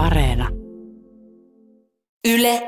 Areena. 0.00 0.48
Yle 2.28 2.62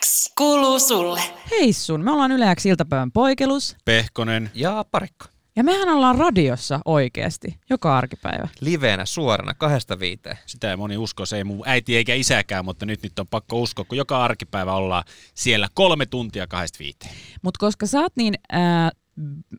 X 0.00 0.32
kuuluu 0.38 0.78
sulle. 0.78 1.20
Hei 1.50 1.72
sun, 1.72 2.04
me 2.04 2.10
ollaan 2.10 2.32
Yle 2.32 2.54
X 2.54 2.66
iltapäivän 2.66 3.12
poikelus. 3.12 3.76
Pehkonen. 3.84 4.50
Ja 4.54 4.84
parikko. 4.90 5.26
Ja 5.56 5.64
mehän 5.64 5.88
ollaan 5.88 6.16
radiossa 6.16 6.80
oikeasti, 6.84 7.58
joka 7.70 7.98
arkipäivä. 7.98 8.48
Liveenä 8.60 9.06
suorana 9.06 9.54
kahdesta 9.54 9.98
viiteen. 9.98 10.38
Sitä 10.46 10.70
ei 10.70 10.76
moni 10.76 10.96
usko, 10.96 11.26
se 11.26 11.36
ei 11.36 11.44
mun 11.44 11.62
äiti 11.66 11.96
eikä 11.96 12.14
isäkään, 12.14 12.64
mutta 12.64 12.86
nyt, 12.86 13.02
nyt 13.02 13.18
on 13.18 13.26
pakko 13.26 13.60
uskoa, 13.60 13.84
kun 13.84 13.98
joka 13.98 14.24
arkipäivä 14.24 14.72
ollaan 14.72 15.04
siellä 15.34 15.68
kolme 15.74 16.06
tuntia 16.06 16.46
kahdesta 16.46 16.78
viiteen. 16.78 17.12
Mutta 17.42 17.58
koska 17.58 17.86
sä 17.86 18.00
oot 18.00 18.12
niin 18.16 18.34
ää, 18.52 18.90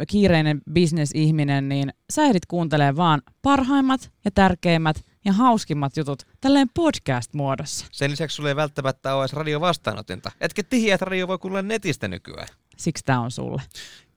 kiireinen 0.07 0.61
bisnesihminen, 0.71 1.69
niin 1.69 1.93
sä 2.09 2.23
ehdit 2.23 2.45
kuuntelee 2.45 2.95
vaan 2.95 3.21
parhaimmat 3.41 4.11
ja 4.25 4.31
tärkeimmät 4.31 5.03
ja 5.27 5.33
hauskimmat 5.33 5.97
jutut 5.97 6.27
tälleen 6.41 6.69
podcast-muodossa. 6.73 7.85
Sen 7.91 8.11
lisäksi 8.11 8.35
sulla 8.35 8.49
ei 8.49 8.55
välttämättä 8.55 9.15
ole 9.15 9.23
edes 9.23 9.33
radiovastaanotinta. 9.33 10.31
Etkä 10.41 10.63
tihiä, 10.63 10.95
että 10.95 11.05
radio 11.05 11.27
voi 11.27 11.37
kuulla 11.37 11.61
netistä 11.61 12.07
nykyään. 12.07 12.47
Siksi 12.77 13.05
tää 13.05 13.19
on 13.19 13.31
sulle. 13.31 13.61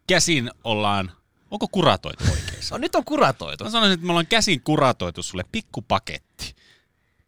Käsin 0.07 0.51
ollaan, 0.65 1.13
onko 1.51 1.69
kuratoitu 1.69 2.25
oikein? 2.25 2.63
No, 2.71 2.79
nyt 2.79 2.95
on 2.95 3.05
kuratoitu. 3.05 3.65
Mä 3.65 3.71
sanoisin, 3.71 3.95
että 3.95 4.07
me 4.07 4.13
ollaan 4.13 4.27
käsin 4.27 4.61
kuratoitu 4.61 5.23
sulle 5.23 5.45
pikkupaketti. 5.53 6.55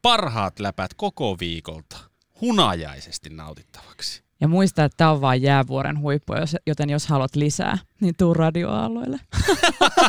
Parhaat 0.02 0.60
läpät 0.60 0.94
koko 0.94 1.38
viikolta. 1.38 1.96
Hunajaisesti 2.40 3.30
nautittavaksi. 3.30 4.21
Ja 4.42 4.48
muista, 4.48 4.84
että 4.84 4.96
tää 4.96 5.10
on 5.12 5.20
vaan 5.20 5.42
jäävuoren 5.42 5.98
huippu, 6.00 6.34
jos- 6.34 6.56
joten 6.66 6.90
jos 6.90 7.06
haluat 7.06 7.36
lisää, 7.36 7.78
niin 8.00 8.14
tuu 8.18 8.34
radioaalloille. 8.34 9.18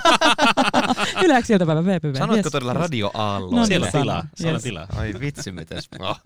Yleäksi 1.25 1.53
iltapäivä 1.53 1.85
VPV. 1.85 2.15
Sanoitko 2.17 2.35
Yes, 2.47 2.51
todella 2.51 2.71
yes. 2.73 2.81
radioaallo? 2.81 3.55
No 3.59 3.65
Siellä 3.65 3.85
niin, 3.93 4.01
tilaa, 4.01 4.23
siellä 4.35 4.55
Yes. 4.55 4.63
tilaa. 4.63 4.87
Ai 4.95 5.13
vitsi, 5.19 5.51
mitäs. 5.51 5.89
Oh. 5.99 6.19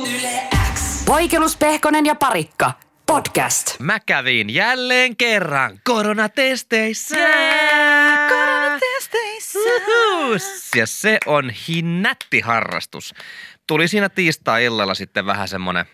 Yle 0.00 0.42
X. 0.74 1.04
Poikelus, 1.04 1.56
Pehkonen 1.56 2.06
ja 2.06 2.14
Parikka. 2.14 2.72
Podcast. 3.06 3.80
Mä 3.80 4.00
kävin 4.00 4.54
jälleen 4.54 5.16
kerran 5.16 5.80
koronatesteissä. 5.84 7.16
Koronatesteissä. 8.28 9.58
Ja 10.76 10.86
se 10.86 11.18
on 11.26 11.50
hinnätti 11.68 12.40
harrastus. 12.40 13.14
Tuli 13.66 13.88
siinä 13.88 14.08
tiistai-illalla 14.08 14.94
sitten 14.94 15.26
vähän 15.26 15.48
semmonen 15.48 15.86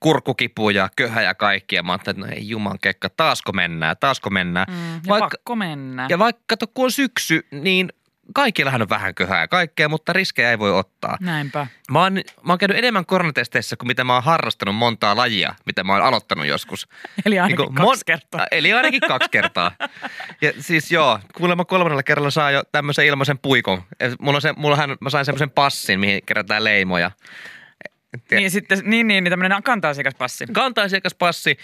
kurkkukipu 0.00 0.70
ja 0.70 0.88
köhä 0.96 1.22
ja 1.22 1.34
kaikki. 1.34 1.76
Ja 1.76 1.82
mä 1.82 1.92
ajattelin, 1.92 2.18
että 2.20 2.30
no 2.34 2.36
ei 2.40 2.48
juman 2.48 2.78
kekka, 2.82 3.08
taasko 3.08 3.52
mennään, 3.52 3.96
taasko 4.00 4.30
mennään. 4.30 4.66
Mm, 4.70 4.94
ja 4.94 5.00
Vaikka- 5.08 5.28
pakko 5.36 5.56
mennä. 5.56 6.06
Ja 6.10 6.18
vaikka 6.18 6.42
kato, 6.46 6.66
kun 6.66 6.84
on 6.84 6.92
syksy, 6.92 7.46
niin 7.50 7.92
kaikillahan 8.34 8.82
on 8.82 8.88
vähän 8.88 9.14
köhää 9.14 9.40
ja 9.40 9.48
kaikkea, 9.48 9.88
mutta 9.88 10.12
riskejä 10.12 10.50
ei 10.50 10.58
voi 10.58 10.72
ottaa. 10.78 11.16
Näinpä. 11.20 11.66
Mä 11.90 12.02
oon, 12.02 12.14
mä 12.14 12.52
oon 12.52 12.58
käynyt 12.58 12.78
enemmän 12.78 13.06
koronatesteissä 13.06 13.76
kuin 13.76 13.86
mitä 13.86 14.04
mä 14.04 14.14
oon 14.14 14.22
harrastanut 14.22 14.74
montaa 14.76 15.16
lajia, 15.16 15.54
mitä 15.66 15.84
mä 15.84 15.92
oon 15.92 16.02
aloittanut 16.02 16.46
joskus. 16.46 16.88
Eli 17.26 17.38
ainakin 17.38 17.64
Niinku 17.66 17.86
kaksi 17.86 18.04
kertaa. 18.06 18.40
Ä, 18.40 18.46
Eli 18.58 18.72
ainakin 18.72 19.00
kaksi 19.08 19.28
kertaa. 19.30 19.70
Ja 20.40 20.52
siis 20.60 20.92
joo, 20.92 21.18
kuulemma 21.36 21.64
kolmannella 21.64 22.02
kerralla 22.02 22.30
saa 22.30 22.50
jo 22.50 22.62
tämmöisen 22.72 23.06
ilmaisen 23.06 23.38
puikon. 23.38 23.82
Ja 24.00 24.10
Mulla 24.20 24.36
on 24.36 24.42
se, 24.42 24.52
mullahan, 24.56 24.96
mä 25.00 25.10
sain 25.10 25.24
semmoisen 25.24 25.50
passin, 25.50 26.00
mihin 26.00 26.20
kerätään 26.26 26.64
leimoja. 26.64 27.10
Niin, 28.30 28.50
sitten, 28.50 28.78
niin, 28.84 29.06
niin, 29.06 29.24
niin 29.24 29.32
tämmöinen 29.32 29.62
kanta-asiakaspassi. 29.62 30.46
Kanta-asiakaspassi. 30.52 31.58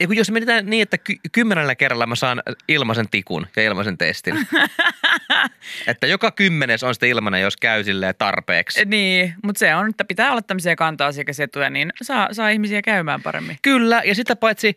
Ja 0.00 0.06
kun 0.06 0.16
jos 0.16 0.30
mietitään 0.30 0.66
niin, 0.66 0.82
että 0.82 0.98
ky- 0.98 1.20
kymmenellä 1.32 1.74
kerralla 1.74 2.06
mä 2.06 2.14
saan 2.14 2.42
ilmaisen 2.68 3.08
tikun 3.10 3.46
ja 3.56 3.62
ilmaisen 3.62 3.98
testin. 3.98 4.46
että 5.86 6.06
joka 6.06 6.30
kymmenes 6.30 6.82
on 6.82 6.94
sitten 6.94 7.08
ilmainen, 7.08 7.40
jos 7.40 7.56
käy 7.56 7.84
silleen 7.84 8.14
tarpeeksi. 8.18 8.84
Niin, 8.84 9.34
mutta 9.44 9.58
se 9.58 9.74
on, 9.74 9.90
että 9.90 10.04
pitää 10.04 10.30
olla 10.30 10.42
tämmöisiä 10.42 10.76
kanta-asiakasetuja, 10.76 11.70
niin 11.70 11.92
saa, 12.02 12.28
saa 12.32 12.48
ihmisiä 12.48 12.82
käymään 12.82 13.22
paremmin. 13.22 13.56
Kyllä, 13.62 14.02
ja 14.04 14.14
sitä 14.14 14.36
paitsi 14.36 14.74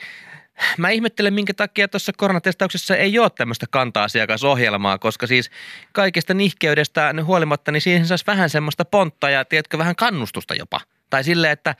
mä 0.77 0.89
ihmettelen, 0.89 1.33
minkä 1.33 1.53
takia 1.53 1.87
tuossa 1.87 2.11
koronatestauksessa 2.17 2.95
ei 2.95 3.19
ole 3.19 3.29
tämmöistä 3.29 3.65
kanta-asiakasohjelmaa, 3.69 4.97
koska 4.97 5.27
siis 5.27 5.51
kaikesta 5.91 6.33
nihkeydestä 6.33 7.13
huolimatta, 7.23 7.71
niin 7.71 7.81
siihen 7.81 8.07
saisi 8.07 8.27
vähän 8.27 8.49
semmoista 8.49 8.85
pontta 8.85 9.29
ja 9.29 9.45
tiedätkö, 9.45 9.77
vähän 9.77 9.95
kannustusta 9.95 10.55
jopa. 10.55 10.81
Tai 11.15 11.23
silleen, 11.23 11.53
että 11.53 11.75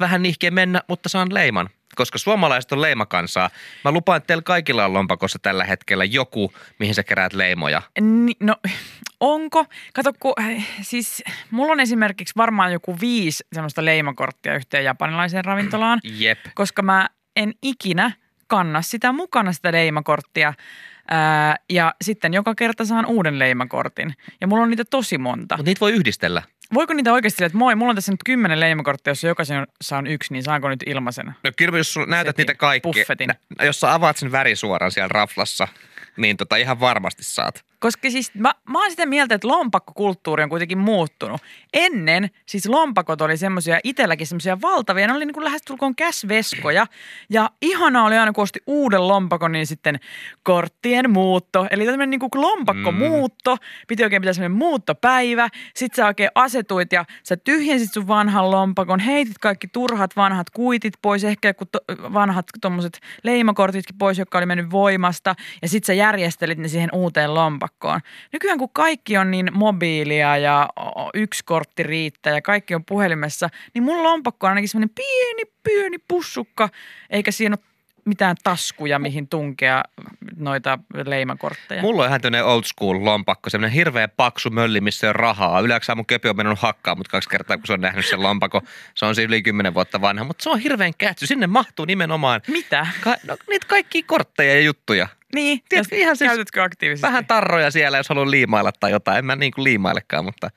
vähän 0.00 0.22
nihkeä 0.22 0.50
mennä, 0.50 0.82
mutta 0.88 1.08
saan 1.08 1.34
leiman. 1.34 1.68
Koska 1.96 2.18
suomalaiset 2.18 2.72
on 2.72 2.82
leimakansaa. 2.82 3.50
Mä 3.84 3.90
lupaan, 3.90 4.16
että 4.16 4.26
teillä 4.26 4.42
kaikilla 4.42 4.84
on 4.84 4.92
lompakossa 4.92 5.38
tällä 5.42 5.64
hetkellä 5.64 6.04
joku, 6.04 6.52
mihin 6.78 6.94
sä 6.94 7.02
keräät 7.02 7.32
leimoja. 7.32 7.82
Ni, 8.00 8.32
no, 8.40 8.56
onko? 9.20 9.64
Kato, 9.94 10.12
kun, 10.20 10.32
äh, 10.40 10.66
siis 10.82 11.22
mulla 11.50 11.72
on 11.72 11.80
esimerkiksi 11.80 12.34
varmaan 12.36 12.72
joku 12.72 12.96
viisi 13.00 13.44
semmoista 13.52 13.84
leimakorttia 13.84 14.54
yhteen 14.54 14.84
japanilaiseen 14.84 15.44
ravintolaan, 15.44 16.00
Jep. 16.18 16.38
koska 16.54 16.82
mä 16.82 17.08
en 17.36 17.54
ikinä 17.62 18.12
kanna 18.46 18.82
sitä 18.82 19.12
mukana 19.12 19.52
sitä 19.52 19.72
leimakorttia. 19.72 20.54
Ää, 21.10 21.56
ja 21.70 21.94
sitten 22.02 22.34
joka 22.34 22.54
kerta 22.54 22.84
saan 22.84 23.06
uuden 23.06 23.38
leimakortin. 23.38 24.14
Ja 24.40 24.46
mulla 24.46 24.62
on 24.62 24.70
niitä 24.70 24.84
tosi 24.84 25.18
monta. 25.18 25.56
Mutta 25.56 25.70
niitä 25.70 25.80
voi 25.80 25.92
yhdistellä. 25.92 26.42
Voiko 26.74 26.94
niitä 26.94 27.12
oikeasti 27.12 27.36
sillä, 27.36 27.46
että 27.46 27.58
moi, 27.58 27.74
mulla 27.74 27.90
on 27.90 27.94
tässä 27.96 28.12
nyt 28.12 28.20
kymmenen 28.26 28.60
leimakorttia, 28.60 29.10
jos 29.10 29.24
jokaisen 29.24 29.66
saan 29.80 30.06
yksi, 30.06 30.32
niin 30.32 30.42
saanko 30.42 30.68
nyt 30.68 30.82
ilmaisena? 30.86 31.32
No 31.44 31.52
kyllä 31.56 31.78
jos 31.78 31.92
sulla 31.92 32.06
näytät 32.06 32.36
Setin, 32.36 32.46
niitä 32.46 32.80
buffetin. 32.82 33.28
nä- 33.28 33.64
jos 33.66 33.80
sä 33.80 33.94
avaat 33.94 34.16
sen 34.16 34.32
värisuoran 34.32 34.90
siellä 34.92 35.08
raflassa, 35.08 35.68
niin 36.16 36.36
tota 36.36 36.56
ihan 36.56 36.80
varmasti 36.80 37.24
saat. 37.24 37.64
Koska 37.80 38.10
siis 38.10 38.34
mä, 38.34 38.54
mä 38.68 38.80
oon 38.82 38.90
sitä 38.90 39.06
mieltä, 39.06 39.34
että 39.34 39.48
lompakkokulttuuri 39.48 40.42
on 40.42 40.48
kuitenkin 40.48 40.78
muuttunut. 40.78 41.40
Ennen 41.72 42.30
siis 42.46 42.66
lompakot 42.66 43.20
oli 43.20 43.36
semmoisia, 43.36 43.78
itselläkin 43.84 44.26
semmoisia 44.26 44.60
valtavia, 44.60 45.06
ne 45.06 45.12
oli 45.12 45.26
niin 45.26 45.34
kuin 45.34 45.44
lähestulkoon 45.44 45.96
käsveskoja. 45.96 46.86
Ja 47.30 47.50
ihanaa 47.62 48.04
oli 48.04 48.18
aina, 48.18 48.32
kun 48.32 48.42
osti 48.42 48.60
uuden 48.66 49.08
lompakon, 49.08 49.52
niin 49.52 49.66
sitten 49.66 50.00
korttien 50.42 51.10
muutto. 51.10 51.66
Eli 51.70 51.84
tämmöinen 51.84 52.10
niin 52.10 52.20
kuin 52.20 52.30
lompakkomuutto, 52.34 53.56
piti 53.88 54.04
oikein 54.04 54.22
pitää 54.22 54.32
semmoinen 54.32 54.58
muuttopäivä. 54.58 55.48
Sitten 55.74 55.96
sä 55.96 56.06
oikein 56.06 56.30
asetuit 56.34 56.92
ja 56.92 57.04
sä 57.22 57.36
tyhjensit 57.36 57.92
sun 57.92 58.08
vanhan 58.08 58.50
lompakon, 58.50 59.00
heitit 59.00 59.38
kaikki 59.38 59.68
turhat 59.68 60.16
vanhat 60.16 60.50
kuitit 60.50 60.94
pois, 61.02 61.24
ehkä 61.24 61.48
joku 61.48 61.64
to, 61.66 61.78
vanhat 62.12 62.46
tuommoiset 62.60 63.00
leimakortitkin 63.22 63.98
pois, 63.98 64.18
jotka 64.18 64.38
oli 64.38 64.46
mennyt 64.46 64.70
voimasta. 64.70 65.34
Ja 65.62 65.68
sitten 65.68 65.86
sä 65.86 65.92
järjestelit 65.92 66.58
ne 66.58 66.68
siihen 66.68 66.90
uuteen 66.92 67.34
lompakkoon. 67.34 67.69
Nykyään 68.32 68.58
kun 68.58 68.70
kaikki 68.72 69.18
on 69.18 69.30
niin 69.30 69.48
mobiilia 69.52 70.36
ja 70.36 70.68
yksi 71.14 71.44
kortti 71.44 71.82
riittää 71.82 72.34
ja 72.34 72.42
kaikki 72.42 72.74
on 72.74 72.84
puhelimessa, 72.84 73.48
niin 73.74 73.82
mun 73.82 74.02
lompakko 74.02 74.46
on 74.46 74.50
ainakin 74.50 74.68
semmoinen 74.68 74.94
pieni, 74.94 75.52
pieni 75.62 75.98
pussukka, 76.08 76.68
eikä 77.10 77.30
siinä 77.30 77.56
ole 77.58 77.70
mitään 78.04 78.36
taskuja, 78.44 78.98
mihin 78.98 79.28
tunkea 79.28 79.82
noita 80.36 80.78
leimakortteja. 81.06 81.82
Mulla 81.82 82.02
on 82.02 82.08
ihan 82.08 82.20
tämmöinen 82.20 82.46
old 82.46 82.62
school 82.64 83.04
lompakko, 83.04 83.50
semmoinen 83.50 83.74
hirveä 83.74 84.08
paksu 84.08 84.50
mölli, 84.50 84.80
missä 84.80 85.08
on 85.08 85.14
rahaa. 85.14 85.60
Yleensä 85.60 85.94
mun 85.94 86.06
köpi 86.06 86.28
on 86.28 86.36
mennyt 86.36 86.58
hakkaan, 86.58 86.98
mutta 86.98 87.10
kaksi 87.10 87.28
kertaa, 87.28 87.56
kun 87.56 87.66
se 87.66 87.72
on 87.72 87.80
nähnyt 87.80 88.06
sen 88.06 88.22
lompako. 88.22 88.62
Se 88.94 89.06
on 89.06 89.14
siis 89.14 89.28
yli 89.28 89.42
kymmenen 89.42 89.74
vuotta 89.74 90.00
vanha, 90.00 90.24
mutta 90.24 90.42
se 90.42 90.50
on 90.50 90.58
hirveän 90.58 90.92
kätsy. 90.98 91.26
Sinne 91.26 91.46
mahtuu 91.46 91.84
nimenomaan 91.84 92.40
Mitä? 92.48 92.86
ka- 93.00 93.16
no, 93.26 93.36
niitä 93.48 93.66
kaikkia 93.66 94.02
kortteja 94.06 94.54
ja 94.54 94.60
juttuja. 94.60 95.08
Niin, 95.34 95.60
Tiedätkö, 95.68 95.96
ihan 95.96 96.16
siis- 96.16 96.28
käytätkö 96.28 96.62
aktiivisesti? 96.62 97.06
Vähän 97.06 97.26
tarroja 97.26 97.70
siellä, 97.70 97.96
jos 97.96 98.08
haluan 98.08 98.30
liimailla 98.30 98.72
tai 98.80 98.90
jotain. 98.90 99.18
En 99.18 99.24
mä 99.24 99.36
niin 99.36 99.52
kuin 99.52 99.64
liimailekaan, 99.64 100.24
mutta 100.24 100.50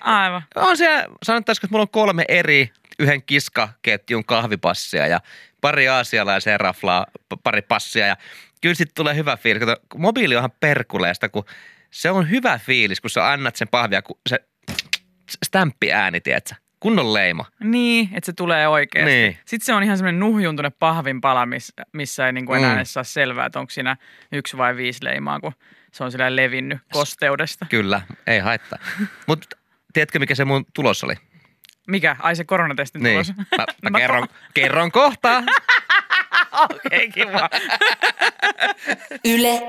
Aivan. 0.00 0.42
on 0.54 0.76
siellä, 0.76 1.04
sanottaisiko, 1.22 1.66
että 1.66 1.72
mulla 1.74 1.82
on 1.82 1.88
kolme 1.88 2.24
eri 2.28 2.70
yhden 2.98 3.22
kiskaketjun 3.22 4.24
kahvipassia 4.24 5.06
ja 5.06 5.20
pari 5.60 5.88
aasialaiseen 5.88 6.60
raflaa, 6.60 7.06
pari 7.42 7.62
passia 7.62 8.06
ja 8.06 8.16
kyllä 8.60 8.74
sitten 8.74 8.94
tulee 8.94 9.14
hyvä 9.14 9.36
fiilis. 9.36 9.60
Kato, 9.60 9.76
kun 9.88 10.00
mobiili 10.00 10.36
onhan 10.36 10.52
perkuleesta, 10.60 11.28
kun 11.28 11.44
se 11.90 12.10
on 12.10 12.30
hyvä 12.30 12.58
fiilis, 12.58 13.00
kun 13.00 13.10
sä 13.10 13.30
annat 13.30 13.56
sen 13.56 13.68
pahvia, 13.68 14.02
kun 14.02 14.18
se 14.28 14.38
stämppi 15.46 15.92
ääni, 15.92 16.20
tiedätkö? 16.20 16.54
Kunnon 16.80 17.14
leima. 17.14 17.44
Niin, 17.64 18.08
että 18.14 18.26
se 18.26 18.32
tulee 18.32 18.68
oikeasti. 18.68 19.10
Niin. 19.10 19.38
Sitten 19.44 19.66
se 19.66 19.74
on 19.74 19.82
ihan 19.82 19.96
semmoinen 19.98 20.20
nuhjuntunut 20.20 20.78
pahvin 20.78 21.20
pala, 21.20 21.46
miss, 21.46 21.72
missä 21.92 22.26
ei 22.26 22.32
niinku 22.32 22.52
enää 22.54 22.70
Mm. 22.70 22.76
edes 22.76 22.92
saa 22.92 23.04
selvää, 23.04 23.46
että 23.46 23.58
onko 23.60 23.70
siinä 23.70 23.96
yksi 24.32 24.56
vai 24.56 24.76
viisi 24.76 25.04
leimaa, 25.04 25.40
kun 25.40 25.52
se 25.92 26.04
on 26.04 26.12
sillä 26.12 26.36
levinnyt 26.36 26.78
kosteudesta. 26.92 27.66
Kyllä, 27.70 28.00
ei 28.26 28.38
haittaa. 28.38 28.78
Mutta 29.26 29.56
tiedätkö, 29.92 30.18
mikä 30.18 30.34
se 30.34 30.44
mun 30.44 30.66
tulos 30.74 31.04
oli? 31.04 31.14
Mikä? 31.88 32.16
Ai 32.18 32.36
se 32.36 32.44
koronatestin 32.44 33.02
Niin. 33.02 33.12
tulos. 33.14 33.32
Mä, 33.58 33.64
mä 33.82 33.90
Mä 33.90 33.98
kerron, 33.98 34.28
kerron 34.54 34.92
kohta. 34.92 35.42
Okei, 36.70 37.10
kiva. 37.10 37.50
Yle 39.34 39.62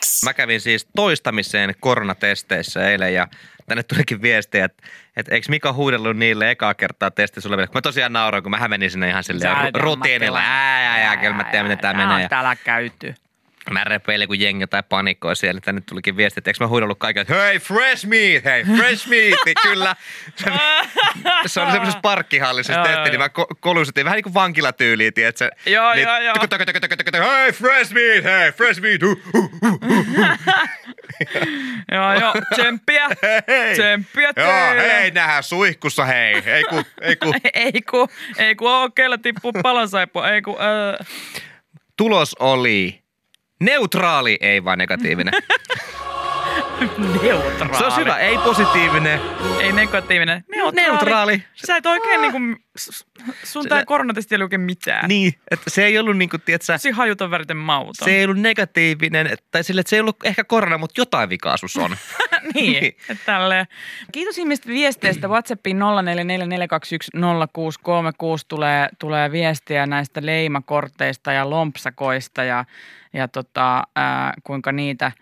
X. 0.00 0.22
Mä 0.24 0.34
kävin 0.34 0.60
siis 0.60 0.88
toistamiseen 0.96 1.74
koronatesteissä 1.80 2.90
eilen 2.90 3.14
ja 3.14 3.28
tänne 3.66 3.82
tulikin 3.82 4.22
viestiä, 4.22 4.64
että, 4.64 4.82
että 5.16 5.34
eikö 5.34 5.46
Mika 5.50 5.72
huudellut 5.72 6.16
niille 6.16 6.50
ekaa 6.50 6.74
kertaa 6.74 7.10
testissä 7.10 7.48
oleville. 7.48 7.66
Kun 7.66 7.76
mä 7.76 7.82
tosiaan 7.82 8.12
nauroin, 8.12 8.42
kun 8.42 8.50
mä 8.50 8.68
menin 8.68 8.90
sinne 8.90 9.08
ihan 9.08 9.24
silleen 9.24 9.56
ru- 9.56 9.80
rutiinilla. 9.80 10.40
Ää, 10.42 11.08
ää, 11.08 11.32
mä 11.32 11.44
tiedän, 11.44 11.66
miten 11.66 11.78
tää 11.78 11.94
menee. 11.94 12.22
Ja 12.22 12.28
Täällä 12.28 12.56
käyty. 12.56 13.14
Mä 13.70 13.84
repeilin, 13.84 14.28
kun 14.28 14.40
jengi 14.40 14.62
jotain 14.62 14.84
panikoi 14.84 15.36
siellä. 15.36 15.60
Tänne 15.60 15.80
tulikin 15.80 16.16
viesti, 16.16 16.40
että 16.40 16.50
eikö 16.50 16.64
mä 16.64 16.68
huidellut 16.68 16.98
kaikille, 16.98 17.22
että 17.22 17.34
hei, 17.34 17.58
fresh 17.58 18.06
meat, 18.06 18.44
hei, 18.44 18.64
fresh 18.64 19.08
meat. 19.08 19.38
Niin 19.44 19.56
kyllä. 19.62 19.96
Se, 20.36 20.50
se 21.46 21.60
oli 21.60 21.70
semmoisessa 21.70 22.00
parkkihallissa 22.00 22.72
Joo, 22.72 22.84
tehtiin, 22.84 23.10
niin 23.10 23.20
mä 23.20 23.26
ko- 23.26 23.56
kolusitin 23.60 24.04
vähän 24.04 24.16
niin 24.16 24.22
kuin 24.24 24.34
vankilatyyliin, 24.34 25.14
tiedätkö? 25.14 25.50
Joo, 25.66 25.92
niin, 25.94 26.02
joo, 26.02 26.18
joo. 26.20 26.34
Hei, 27.36 27.52
fresh 27.52 27.92
meat, 27.92 28.24
hei, 28.24 28.52
fresh 28.52 28.80
meat. 28.80 29.00
Joo, 31.92 32.14
joo, 32.14 32.32
tsemppiä. 32.54 33.08
Hei. 33.48 33.72
Tsemppiä 33.72 34.32
Joo, 34.36 34.82
hei, 34.82 35.10
nähdään 35.10 35.42
suihkussa, 35.42 36.04
hei. 36.04 36.42
Ei 36.46 36.64
ku, 36.64 36.82
ei 37.00 37.16
ku. 37.16 37.34
Ei 37.54 37.82
ku, 37.90 38.08
ei 38.38 38.54
ku 38.54 38.66
okkeella 38.66 39.18
tippuu 39.18 39.52
palonsaippua, 39.62 40.30
ei 40.30 40.42
ku, 40.42 40.58
öö. 40.60 41.04
Tulos 41.96 42.36
oli 42.38 43.02
neutraali, 43.60 44.38
ei 44.40 44.64
vaan 44.64 44.78
negatiivinen. 44.78 45.34
neutraali. 47.22 47.78
Se 47.78 47.84
on 47.84 47.96
hyvä, 47.96 48.18
ei 48.18 48.38
positiivinen. 48.38 49.20
Ei 49.60 49.72
negatiivinen. 49.72 50.44
Neutraali. 50.50 50.90
Neutraali. 50.90 51.42
Sä 51.66 51.76
et 51.76 51.86
oikein 51.86 52.20
niinku, 52.20 52.38
s- 52.78 53.06
sun 53.44 53.68
tää 53.68 53.84
koronatesti 53.84 54.34
ei 54.34 54.42
oikein 54.42 54.60
mitään. 54.60 55.08
Niin, 55.08 55.34
että 55.50 55.70
se 55.70 55.84
ei 55.84 55.98
ollut 55.98 56.16
niinku, 56.16 56.38
tiedätkö, 56.38 56.72
Tosi 56.72 56.90
hajuton 56.90 57.30
väriten 57.30 57.56
mauton. 57.56 57.94
se 58.04 58.10
ei 58.10 58.24
ollut 58.24 58.38
negatiivinen, 58.38 59.36
tai 59.50 59.64
sille, 59.64 59.80
että 59.80 59.90
se 59.90 59.96
ei 59.96 60.00
ollut 60.00 60.16
ehkä 60.24 60.44
korona, 60.44 60.78
mutta 60.78 61.00
jotain 61.00 61.28
vikaa 61.28 61.56
sus 61.56 61.76
on. 61.76 61.96
niin, 62.54 62.84
että 63.08 63.24
tälleen. 63.26 63.66
Kiitos 64.12 64.38
ihmistä 64.38 64.68
viesteistä. 64.68 65.28
WhatsAppiin 65.28 65.78
0444210636 65.78 65.82
tulee, 68.48 68.88
tulee 68.98 69.32
viestiä 69.32 69.86
näistä 69.86 70.20
leimakorteista 70.24 71.32
ja 71.32 71.50
lompsakoista 71.50 72.44
ja, 72.44 72.64
ja 73.12 73.28
tota, 73.28 73.82
ää, 73.96 74.34
kuinka 74.44 74.72
niitä, 74.72 75.12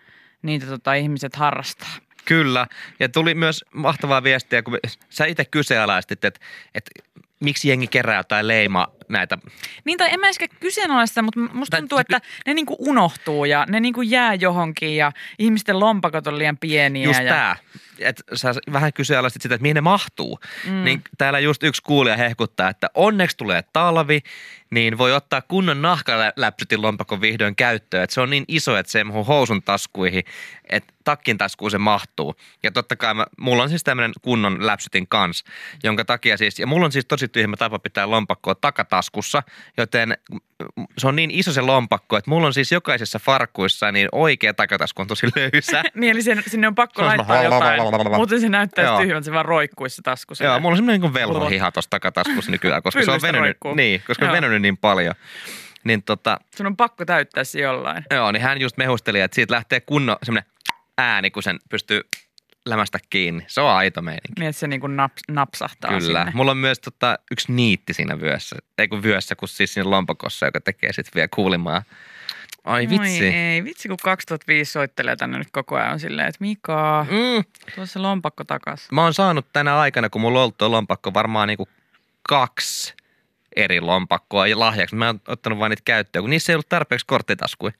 niitä 0.41 0.65
tota, 0.65 0.93
ihmiset 0.93 1.35
harrastaa. 1.35 1.89
Kyllä, 2.25 2.67
ja 2.99 3.09
tuli 3.09 3.35
myös 3.35 3.65
mahtavaa 3.73 4.23
viestiä, 4.23 4.63
kun 4.63 4.77
sä 5.09 5.25
itse 5.25 5.45
kyseenalaistit, 5.45 6.25
että, 6.25 6.39
että 6.75 6.91
miksi 7.39 7.69
jengi 7.69 7.87
kerää 7.87 8.17
jotain 8.17 8.47
leima 8.47 8.87
näitä. 9.11 9.37
Niin 9.85 9.97
tai 9.97 10.13
en 10.13 10.19
mä 10.19 10.27
ehkä 10.27 10.47
kyseenalaista, 10.47 11.21
mutta 11.21 11.39
musta 11.39 11.77
tuntuu, 11.77 11.97
että 11.97 12.21
ne 12.45 12.53
niinku 12.53 12.75
unohtuu 12.79 13.45
ja 13.45 13.65
ne 13.69 13.79
niinku 13.79 14.01
jää 14.01 14.33
johonkin 14.33 14.95
ja 14.95 15.11
ihmisten 15.39 15.79
lompakot 15.79 16.27
on 16.27 16.39
liian 16.39 16.57
pieniä. 16.57 17.05
Just 17.05 17.23
ja... 17.23 17.29
tää, 17.29 17.55
että 17.99 18.23
sä 18.33 18.53
vähän 18.71 18.93
kyseenalaistit 18.93 19.41
sitä, 19.41 19.55
että 19.55 19.61
mihin 19.61 19.75
ne 19.75 19.81
mahtuu. 19.81 20.39
Mm. 20.65 20.83
Niin 20.83 21.01
täällä 21.17 21.39
just 21.39 21.63
yksi 21.63 21.81
kuulija 21.83 22.17
hehkuttaa, 22.17 22.69
että 22.69 22.89
onneksi 22.93 23.37
tulee 23.37 23.63
talvi, 23.73 24.19
niin 24.69 24.97
voi 24.97 25.13
ottaa 25.13 25.41
kunnon 25.41 25.81
nahkaläpsytin 25.81 26.81
lompakon 26.81 27.21
vihdoin 27.21 27.55
käyttöön. 27.55 28.03
Että 28.03 28.13
se 28.13 28.21
on 28.21 28.29
niin 28.29 28.45
iso, 28.47 28.77
että 28.77 28.91
se 28.91 28.99
ei 28.99 29.03
mahu 29.03 29.23
housun 29.23 29.63
taskuihin, 29.63 30.23
että 30.69 30.93
takkin 31.03 31.37
taskuun 31.37 31.71
se 31.71 31.77
mahtuu. 31.77 32.35
Ja 32.63 32.71
totta 32.71 32.95
kai 32.95 33.13
mä, 33.13 33.25
mulla 33.37 33.63
on 33.63 33.69
siis 33.69 33.83
tämmöinen 33.83 34.11
kunnon 34.21 34.65
läpsytin 34.65 35.07
kans, 35.07 35.43
jonka 35.83 36.05
takia 36.05 36.37
siis, 36.37 36.59
ja 36.59 36.67
mulla 36.67 36.85
on 36.85 36.91
siis 36.91 37.05
tosi 37.05 37.27
tyhmä 37.27 37.57
tapa 37.57 37.79
pitää 37.79 38.09
lompakkoa 38.09 38.55
takataskussa, 39.01 39.43
joten 39.77 40.17
se 40.97 41.07
on 41.07 41.15
niin 41.15 41.31
iso 41.31 41.53
se 41.53 41.61
lompakko, 41.61 42.17
että 42.17 42.31
mulla 42.31 42.47
on 42.47 42.53
siis 42.53 42.71
jokaisessa 42.71 43.19
farkuissa 43.19 43.91
niin 43.91 44.09
oikea 44.11 44.53
takatasku 44.53 45.01
on 45.01 45.07
tosi 45.07 45.27
löysä. 45.35 45.83
Niin, 45.95 46.11
eli 46.11 46.21
sen, 46.21 46.43
sinne 46.47 46.67
on 46.67 46.75
pakko 46.75 47.05
laittaa 47.05 47.43
jotain. 47.43 47.81
Muuten 48.15 48.41
se 48.41 48.49
näyttää 48.49 48.97
tyhjältä, 48.97 49.25
se 49.25 49.31
vaan 49.31 49.45
roikkuisi 49.45 50.01
taskussa. 50.01 50.43
Joo, 50.43 50.59
mulla 50.59 50.73
on 50.73 50.77
semmoinen 50.77 51.01
niin 51.01 51.13
velhohiha 51.13 51.71
tuossa 51.71 51.89
takataskussa 51.89 52.51
nykyään, 52.51 52.83
koska 52.83 53.03
se 53.03 53.11
on 53.11 53.21
venynyt, 53.21 53.57
niin, 53.75 54.01
koska 54.07 54.25
on 54.25 54.31
venynyt 54.31 54.61
niin 54.61 54.77
paljon. 54.77 55.15
Niin 55.83 56.03
tota, 56.03 56.39
Sun 56.55 56.67
on 56.67 56.77
pakko 56.77 57.05
täyttää 57.05 57.43
se 57.43 57.59
jollain. 57.59 58.03
joo, 58.11 58.31
niin 58.31 58.41
hän 58.41 58.61
just 58.61 58.77
mehusteli, 58.77 59.21
että 59.21 59.35
siitä 59.35 59.53
lähtee 59.53 59.79
kunnon 59.79 60.17
semmoinen 60.23 60.51
ääni, 60.97 61.31
kun 61.31 61.43
sen 61.43 61.59
pystyy 61.69 62.01
lämästä 62.65 62.99
kiinni. 63.09 63.43
Se 63.47 63.61
on 63.61 63.69
aito 63.71 64.01
meininki. 64.01 64.33
Niin, 64.39 64.49
että 64.49 64.59
se 64.59 64.67
niinku 64.67 64.87
naps, 64.87 65.21
napsahtaa 65.31 65.89
Kyllä. 65.99 66.01
sinne. 66.19 66.31
Mulla 66.35 66.51
on 66.51 66.57
myös 66.57 66.79
tota, 66.79 67.19
yksi 67.31 67.51
niitti 67.51 67.93
siinä 67.93 68.19
vyössä, 68.21 68.55
ei 68.77 68.87
kun 68.87 69.03
vyössä, 69.03 69.35
kun 69.35 69.47
siis 69.47 69.73
siinä 69.73 69.89
lompakossa, 69.89 70.45
joka 70.45 70.61
tekee 70.61 70.93
sitten 70.93 71.11
vielä 71.15 71.27
kuulimaa. 71.35 71.83
Ai 72.63 72.89
vitsi. 72.89 73.23
Oi 73.23 73.33
ei, 73.33 73.63
vitsi 73.63 73.87
kun 73.87 73.97
2005 74.03 74.71
soittelee 74.71 75.15
tänne 75.15 75.37
nyt 75.37 75.47
koko 75.51 75.75
ajan 75.75 75.91
on 75.91 75.99
silleen, 75.99 76.27
että 76.27 76.37
Mika, 76.41 77.05
Mm. 77.09 77.43
tuo 77.75 77.85
se 77.85 77.99
lompakko 77.99 78.43
takas. 78.43 78.87
Mä 78.91 79.03
oon 79.03 79.13
saanut 79.13 79.45
tänä 79.53 79.79
aikana, 79.79 80.09
kun 80.09 80.21
mulla 80.21 80.39
on 80.39 80.43
ollut 80.43 80.57
tuo 80.57 80.71
lompakko, 80.71 81.13
varmaan 81.13 81.47
niinku 81.47 81.67
kaksi 82.29 82.93
eri 83.55 83.81
lompakkoa 83.81 84.47
ja 84.47 84.59
lahjaksi. 84.59 84.95
Mä 84.95 85.07
oon 85.07 85.21
ottanut 85.27 85.59
vain 85.59 85.69
niitä 85.69 85.81
käyttöön, 85.85 86.23
kun 86.23 86.29
niissä 86.29 86.51
ei 86.51 86.55
ollut 86.55 86.69
tarpeeksi 86.69 87.05
korttitaskuja. 87.05 87.73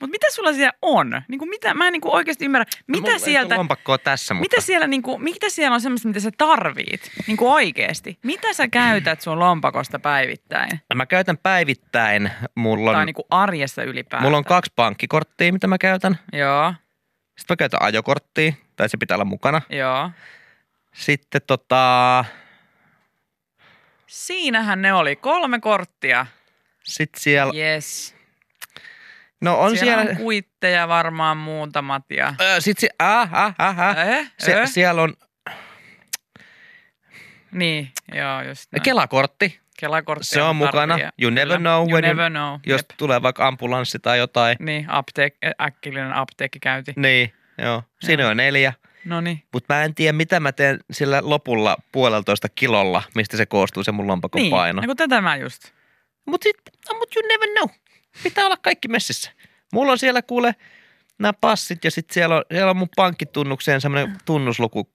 Mutta 0.00 0.10
mitä 0.10 0.26
sulla 0.30 0.52
siellä 0.52 0.72
on? 0.82 1.22
Niinku 1.28 1.46
mitä, 1.46 1.74
mä 1.74 1.86
en 1.86 1.92
niinku 1.92 2.14
oikeasti 2.14 2.44
ymmärrä, 2.44 2.64
mitä 2.86 3.06
Mulla 3.06 3.18
sieltä, 3.18 3.56
lompakkoa 3.56 3.98
tässä, 3.98 4.34
mutta... 4.34 4.44
mitä 4.44 4.66
siellä, 4.66 4.86
niinku, 4.86 5.18
mitä 5.18 5.48
siellä 5.48 5.74
on 5.74 5.80
semmoista, 5.80 6.08
mitä 6.08 6.20
sä 6.20 6.30
tarvit? 6.38 7.10
Niinku 7.26 7.52
oikeasti. 7.52 8.18
Mitä 8.22 8.52
sä 8.52 8.68
käytät 8.68 9.20
sun 9.20 9.38
lompakosta 9.38 9.98
päivittäin? 9.98 10.80
Mä 10.94 11.06
käytän 11.06 11.38
päivittäin. 11.38 12.30
Mulla 12.54 12.90
on, 12.90 12.96
Tai 12.96 13.06
niinku 13.06 13.26
arjessa 13.30 13.82
ylipäätään? 13.82 14.22
mulla 14.22 14.36
on 14.38 14.44
kaksi 14.44 14.72
pankkikorttia, 14.76 15.52
mitä 15.52 15.66
mä 15.66 15.78
käytän. 15.78 16.18
Joo, 16.32 16.74
Sitten 17.38 17.52
mä 17.54 17.56
käytän 17.56 17.82
ajokorttia, 17.82 18.52
tai 18.76 18.88
se 18.88 18.96
pitää 18.96 19.14
olla 19.14 19.24
mukana. 19.24 19.62
joo. 19.70 20.10
Sitten 20.94 21.40
tota... 21.46 22.24
Siinähän 24.06 24.82
ne 24.82 24.92
oli. 24.92 25.16
Kolme 25.16 25.60
korttia. 25.60 26.26
Sitten 26.84 27.22
siellä... 27.22 27.52
Yes. 27.56 28.14
No 29.40 29.60
on 29.60 29.76
siellä, 29.76 29.94
siellä... 29.94 30.10
on 30.10 30.16
kuitteja 30.16 30.88
varmaan 30.88 31.36
muutamat 31.36 32.04
ja... 32.10 32.34
Ö, 32.40 32.60
Sitten 32.60 32.80
se... 32.80 32.88
Äh, 33.06 33.34
äh, 33.34 33.54
äh, 33.60 33.80
äh. 33.80 34.08
Eh? 34.08 34.30
Se, 34.38 34.52
Eh? 34.62 34.68
siellä 34.68 35.02
on 35.02 35.14
Niin, 37.52 37.92
joo, 38.14 38.42
just 38.42 38.72
näin. 38.72 38.82
Kelakortti, 38.82 39.60
Kelakortti 39.80 40.26
se 40.26 40.42
on 40.42 40.56
mukana. 40.56 40.94
tarvii. 40.94 41.08
You 41.22 41.30
never 41.30 41.46
Kyllä. 41.46 41.58
know 41.58 41.88
You 41.88 41.90
when 41.92 42.04
you- 42.04 42.08
never 42.08 42.30
know. 42.30 42.58
jos 42.66 42.80
Jep. 42.80 42.90
tulee 42.96 43.22
vaikka 43.22 43.46
ambulanssi 43.46 43.98
tai 43.98 44.18
jotain. 44.18 44.56
Niin, 44.60 44.90
apteek, 44.90 45.34
äkkillinen 45.62 46.12
apteekkikäynti. 46.12 46.92
Niin, 46.96 47.32
joo. 47.58 47.82
Siinä 48.00 48.28
on 48.28 48.36
neljä. 48.36 48.72
No 49.04 49.20
niin. 49.20 49.42
Mutta 49.52 49.74
mä 49.74 49.84
en 49.84 49.94
tiedä, 49.94 50.12
mitä 50.12 50.40
mä 50.40 50.52
teen 50.52 50.78
sillä 50.90 51.20
lopulla 51.24 51.76
puoleltoista 51.92 52.48
kilolla, 52.54 53.02
mistä 53.14 53.36
se 53.36 53.46
koostuu 53.46 53.84
se 53.84 53.92
mun 53.92 54.06
lompakon 54.06 54.42
Niin, 54.42 54.50
paino. 54.50 54.80
no 54.82 54.86
kun 54.86 54.96
tätä 54.96 55.20
mä 55.20 55.36
just. 55.36 55.62
Mutta 56.26 56.48
no, 56.92 56.98
mut 56.98 57.16
you 57.16 57.28
never 57.28 57.48
know. 57.58 57.68
Pitää 58.22 58.46
olla 58.46 58.56
kaikki 58.56 58.88
messissä. 58.88 59.30
Mulla 59.72 59.92
on 59.92 59.98
siellä 59.98 60.22
kuule 60.22 60.54
nämä 61.18 61.32
passit 61.32 61.84
ja 61.84 61.90
sitten 61.90 62.14
siellä 62.14 62.36
on, 62.36 62.44
siellä 62.52 62.70
on 62.70 62.76
mun 62.76 62.88
pankkitunnukseen 62.96 63.80
semmoinen 63.80 64.16
tunnusluku 64.24 64.90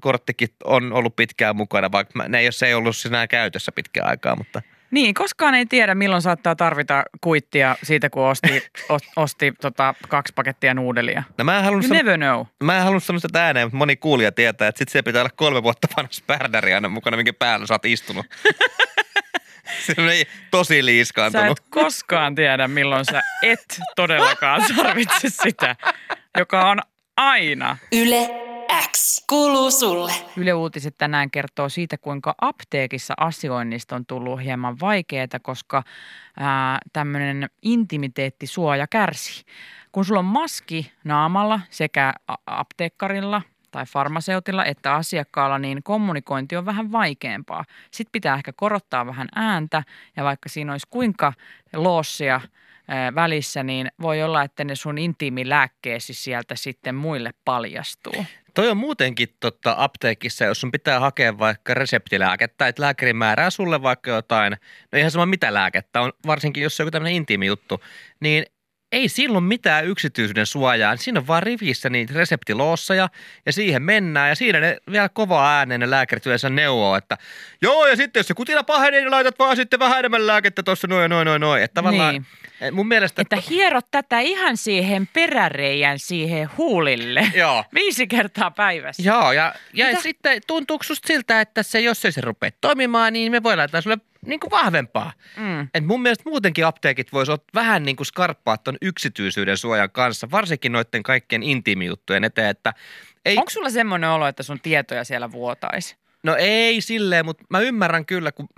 korttikin 0.00 0.48
on 0.64 0.92
ollut 0.92 1.16
pitkään 1.16 1.56
mukana, 1.56 1.92
vaikka 1.92 2.12
mä, 2.14 2.28
ne 2.28 2.38
ei, 2.38 2.52
se 2.52 2.66
ei 2.66 2.74
ollut 2.74 2.96
sinä 2.96 3.26
käytössä 3.26 3.72
pitkään 3.72 4.08
aikaa, 4.08 4.36
mutta 4.36 4.62
Niin, 4.90 5.14
koskaan 5.14 5.54
ei 5.54 5.66
tiedä, 5.66 5.94
milloin 5.94 6.22
saattaa 6.22 6.56
tarvita 6.56 7.04
kuittia 7.20 7.76
siitä, 7.82 8.10
kun 8.10 8.22
osti, 8.22 8.62
osti, 8.88 9.08
osti 9.16 9.52
tota, 9.60 9.94
kaksi 10.08 10.32
pakettia 10.36 10.74
nuudelia. 10.74 11.22
no 11.38 11.44
mä 11.44 11.58
en 11.58 11.64
halunnut, 11.64 11.84
You 11.84 11.88
sano, 11.88 12.02
never 12.02 12.18
know. 12.18 12.46
mä 12.64 12.76
en 12.76 12.82
halunnut 12.82 13.04
sanoa 13.04 13.20
sitä 13.20 13.44
ääneen, 13.44 13.66
mutta 13.66 13.76
moni 13.76 13.96
kuulija 13.96 14.32
tietää, 14.32 14.68
että 14.68 14.78
sitten 14.78 14.92
siellä 14.92 15.04
pitää 15.04 15.22
olla 15.22 15.30
kolme 15.36 15.62
vuotta 15.62 15.88
vanha 15.96 16.12
spärdäri 16.12 16.74
aina 16.74 16.88
mukana, 16.88 17.16
minkä 17.16 17.32
päällä 17.32 17.66
sä 17.66 17.74
oot 17.74 17.84
istunut. 17.84 18.26
se 19.86 19.94
on 19.98 20.06
niin 20.06 20.26
tosi 20.50 20.80
Sä 20.80 20.86
liiskaantunut. 20.86 21.58
et 21.58 21.66
koskaan 21.70 22.34
tiedä, 22.34 22.68
milloin 22.68 23.04
sä 23.04 23.20
et 23.42 23.80
todellakaan 23.96 24.62
tarvitse 24.76 25.28
sitä, 25.42 25.76
joka 26.38 26.70
on 26.70 26.78
aina. 27.16 27.76
Yle 27.92 28.30
X 28.96 29.24
kuuluu 29.28 29.70
sulle. 29.70 30.12
Yle 30.36 30.52
Uutiset 30.52 30.94
tänään 30.98 31.30
kertoo 31.30 31.68
siitä, 31.68 31.98
kuinka 31.98 32.34
apteekissa 32.40 33.14
asioinnista 33.16 33.96
on 33.96 34.06
tullut 34.06 34.42
hieman 34.42 34.80
vaikeaa, 34.80 35.26
koska 35.42 35.82
tämmöinen 36.92 37.50
intimiteettisuoja 37.62 38.86
kärsii. 38.86 39.42
Kun 39.92 40.04
sulla 40.04 40.18
on 40.18 40.24
maski 40.24 40.92
naamalla 41.04 41.60
sekä 41.70 42.12
apteekkarilla 42.46 43.42
tai 43.70 43.86
farmaseutilla 43.86 44.64
että 44.64 44.94
asiakkaalla, 44.94 45.58
niin 45.58 45.82
kommunikointi 45.82 46.56
on 46.56 46.66
vähän 46.66 46.92
vaikeampaa. 46.92 47.64
Sitten 47.90 48.12
pitää 48.12 48.34
ehkä 48.34 48.52
korottaa 48.56 49.06
vähän 49.06 49.28
ääntä 49.34 49.82
ja 50.16 50.24
vaikka 50.24 50.48
siinä 50.48 50.72
olisi 50.72 50.86
kuinka 50.90 51.32
loossia 51.72 52.40
välissä, 53.14 53.62
niin 53.62 53.88
voi 54.02 54.22
olla, 54.22 54.42
että 54.42 54.64
ne 54.64 54.74
sun 54.74 54.98
intiimilääkkeesi 54.98 56.14
sieltä 56.14 56.56
sitten 56.56 56.94
muille 56.94 57.30
paljastuu. 57.44 58.24
Toi 58.54 58.70
on 58.70 58.76
muutenkin 58.76 59.28
tota, 59.40 59.74
apteekissa, 59.78 60.44
jos 60.44 60.60
sun 60.60 60.70
pitää 60.70 61.00
hakea 61.00 61.38
vaikka 61.38 61.74
reseptilääkettä, 61.74 62.68
että 62.68 62.82
lääkäri 62.82 63.12
määrää 63.12 63.50
sulle 63.50 63.82
vaikka 63.82 64.10
jotain, 64.10 64.56
no 64.92 64.98
ihan 64.98 65.10
sama 65.10 65.26
mitä 65.26 65.54
lääkettä 65.54 66.00
on, 66.00 66.12
varsinkin 66.26 66.62
jos 66.62 66.76
se 66.76 66.82
on 66.82 66.84
joku 66.84 66.90
tämmöinen 66.90 67.16
intiimi 67.16 67.46
juttu, 67.46 67.80
niin 68.20 68.44
ei 68.92 69.08
silloin 69.08 69.44
mitään 69.44 69.86
yksityisyyden 69.86 70.46
suojaa. 70.46 70.96
Siinä 70.96 71.20
on 71.20 71.26
vaan 71.26 71.42
rivissä 71.42 71.90
niitä 71.90 72.14
reseptiloosseja 72.14 73.08
ja 73.46 73.52
siihen 73.52 73.82
mennään. 73.82 74.28
Ja 74.28 74.34
siinä 74.34 74.60
ne 74.60 74.76
vielä 74.92 75.08
kova 75.08 75.56
ääneen 75.56 75.80
ne 75.80 75.90
lääkärit 75.90 76.26
yleensä 76.26 76.50
neuvoo, 76.50 76.96
että 76.96 77.18
joo 77.62 77.86
ja 77.86 77.96
sitten 77.96 78.20
jos 78.20 78.26
se 78.28 78.34
kutina 78.34 78.62
pahenee, 78.62 79.00
niin 79.00 79.10
laitat 79.10 79.38
vaan 79.38 79.56
sitten 79.56 79.78
vähän 79.78 79.98
enemmän 79.98 80.26
lääkettä 80.26 80.62
tuossa 80.62 80.86
noin 80.86 81.10
noin 81.10 81.24
noin 81.26 81.40
noin. 81.40 81.62
Että 81.62 81.74
tavallaan 81.74 82.14
Niin. 82.14 82.26
niin. 82.60 82.74
mun 82.74 82.88
mielestä... 82.88 83.22
Että 83.22 83.38
hierot 83.50 83.86
tätä 83.90 84.20
ihan 84.20 84.56
siihen 84.56 85.08
peräreijän 85.12 85.98
siihen 85.98 86.50
huulille. 86.58 87.32
Joo. 87.34 87.64
Viisi 87.74 88.06
kertaa 88.06 88.50
päivässä. 88.50 89.02
Joo, 89.02 89.32
ja, 89.32 89.54
ja 89.74 89.86
Mitä? 89.86 90.00
sitten 90.00 90.40
tuntuuko 90.46 90.84
susta 90.84 91.06
siltä, 91.06 91.40
että 91.40 91.62
se, 91.62 91.80
jos 91.80 92.04
ei 92.04 92.12
se 92.12 92.20
rupea 92.20 92.50
toimimaan, 92.60 93.12
niin 93.12 93.32
me 93.32 93.42
voi 93.42 93.56
laittaa 93.56 93.80
sulle 93.80 93.98
niin 94.26 94.40
kuin 94.40 94.50
vahvempaa. 94.50 95.12
Mm. 95.36 95.68
Et 95.74 95.84
mun 95.84 96.02
mielestä 96.02 96.30
muutenkin 96.30 96.66
apteekit 96.66 97.12
vois 97.12 97.28
olla 97.28 97.44
vähän 97.54 97.82
niin 97.82 97.96
kuin 97.96 98.06
skarppaa 98.06 98.58
ton 98.58 98.76
yksityisyyden 98.82 99.56
suojan 99.56 99.90
kanssa, 99.90 100.30
varsinkin 100.30 100.72
noiden 100.72 101.02
kaikkien 101.02 101.42
intiimijuttujen 101.42 102.24
eteen, 102.24 102.50
että 102.50 102.74
ei, 103.24 103.36
Onko 103.36 103.50
sulla 103.50 103.70
semmoinen 103.70 104.10
olo, 104.10 104.26
että 104.26 104.42
sun 104.42 104.60
tietoja 104.60 105.04
siellä 105.04 105.32
vuotaisi? 105.32 105.96
no 106.22 106.36
ei 106.38 106.80
silleen, 106.80 107.24
mutta 107.24 107.44
mä 107.50 107.60
ymmärrän 107.60 108.06
kyllä, 108.06 108.32
kun 108.32 108.48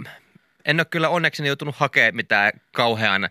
en 0.65 0.81
ole 0.81 0.85
kyllä 0.85 1.09
onneksi 1.09 1.47
joutunut 1.47 1.77
hakemaan 1.77 2.17
mitään 2.17 2.53
kauhean 2.73 3.31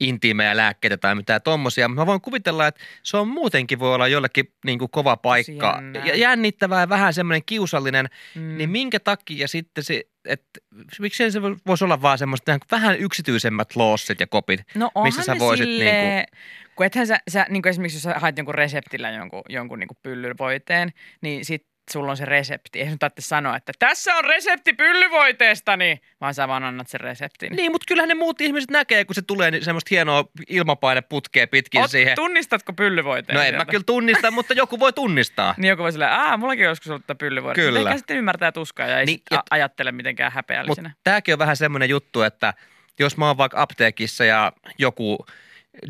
intiimejä 0.00 0.56
lääkkeitä 0.56 0.96
tai 0.96 1.14
mitään 1.14 1.42
tommosia, 1.42 1.88
mutta 1.88 2.02
mä 2.02 2.06
voin 2.06 2.20
kuvitella, 2.20 2.66
että 2.66 2.80
se 3.02 3.16
on 3.16 3.28
muutenkin 3.28 3.78
voi 3.78 3.94
olla 3.94 4.08
jollekin 4.08 4.52
niin 4.64 4.78
kuin 4.78 4.90
kova 4.90 5.16
paikka. 5.16 5.82
ja 6.04 6.16
jännittävää 6.16 6.80
ja 6.80 6.88
vähän 6.88 7.14
semmoinen 7.14 7.42
kiusallinen, 7.46 8.06
Mm. 8.34 8.56
niin 8.58 8.70
minkä 8.70 9.00
takia 9.00 9.48
sitten 9.48 9.84
se, 9.84 10.04
että 10.24 10.60
miksi 10.98 11.30
se 11.30 11.42
voisi 11.42 11.84
olla 11.84 12.02
vaan 12.02 12.18
semmoista 12.18 12.58
vähän 12.70 12.98
yksityisemmät 12.98 13.76
loossit 13.76 14.20
ja 14.20 14.26
kopit, 14.26 14.60
No 14.74 14.90
missä 15.04 15.22
sä 15.22 15.38
voisit 15.38 15.66
silleen, 15.66 16.16
niinku- 16.16 16.36
kun 16.76 16.86
ethän 16.86 17.06
sä, 17.06 17.18
sä 17.30 17.46
niin 17.48 17.62
kuin 17.62 17.70
esimerkiksi 17.70 17.96
jos 17.96 18.02
sä 18.02 18.14
haet 18.18 18.36
jonkun 18.36 18.54
reseptillä 18.54 19.10
jonkun, 19.10 19.42
jonkun 19.48 19.78
niin 19.78 19.88
pyllyvoiteen, 20.02 20.92
niin 21.20 21.44
sit 21.44 21.66
sulla 21.92 22.10
on 22.10 22.16
se 22.16 22.24
resepti. 22.24 22.80
Ei 22.80 22.88
sun 22.88 22.98
tarvitse 22.98 23.22
sanoa, 23.22 23.56
että 23.56 23.72
tässä 23.78 24.14
on 24.16 24.24
resepti 24.24 24.72
pyllyvoiteestani, 24.72 26.00
vaan 26.20 26.34
sä 26.34 26.48
vaan 26.48 26.64
annat 26.64 26.88
sen 26.88 27.00
reseptin. 27.00 27.52
Niin, 27.56 27.72
mutta 27.72 27.84
kyllähän 27.88 28.08
ne 28.08 28.14
muut 28.14 28.40
ihmiset 28.40 28.70
näkee, 28.70 29.04
kun 29.04 29.14
se 29.14 29.22
tulee 29.22 29.50
niin 29.50 29.64
semmoista 29.64 29.88
hienoa 29.90 30.24
ilmapaineputkea 30.48 31.46
pitkin 31.46 31.82
Oot- 31.82 31.88
siihen. 31.88 32.14
Tunnistatko 32.16 32.72
pyllyvoiteen? 32.72 33.34
No 33.34 33.40
en 33.40 33.46
sieltä? 33.46 33.64
mä 33.64 33.70
kyllä 33.70 33.84
tunnista, 33.86 34.30
mutta 34.30 34.54
joku 34.54 34.78
voi 34.78 34.92
tunnistaa. 34.92 35.54
Niin 35.56 35.68
joku 35.68 35.82
voi 35.82 35.92
silleen, 35.92 36.12
aah, 36.12 36.38
mullakin 36.38 36.64
on 36.66 36.68
joskus 36.70 36.90
ollut 36.90 37.06
tätä 37.06 37.18
pyllyvoidetta. 37.18 37.60
Kyllä. 37.66 37.78
Mutta 37.78 37.90
Ehkä 37.90 37.98
sitten 37.98 38.16
ymmärtää 38.16 38.52
tuskaa 38.52 38.86
ja 38.86 38.98
ei 39.00 39.06
Niin, 39.06 39.14
niin, 39.16 39.22
ja- 39.30 39.42
ajattele 39.50 39.92
mitenkään 39.92 40.28
Mutta 40.32 40.38
häpeällisenä. 40.38 40.90
tämäkin 41.04 41.34
on 41.34 41.38
vähän 41.38 41.56
semmoinen 41.56 41.88
juttu, 41.88 42.22
että 42.22 42.54
jos 43.00 43.16
mä 43.16 43.26
oon 43.26 43.38
vaikka 43.38 43.62
apteekissa 43.62 44.24
ja 44.24 44.52
joku 44.78 45.26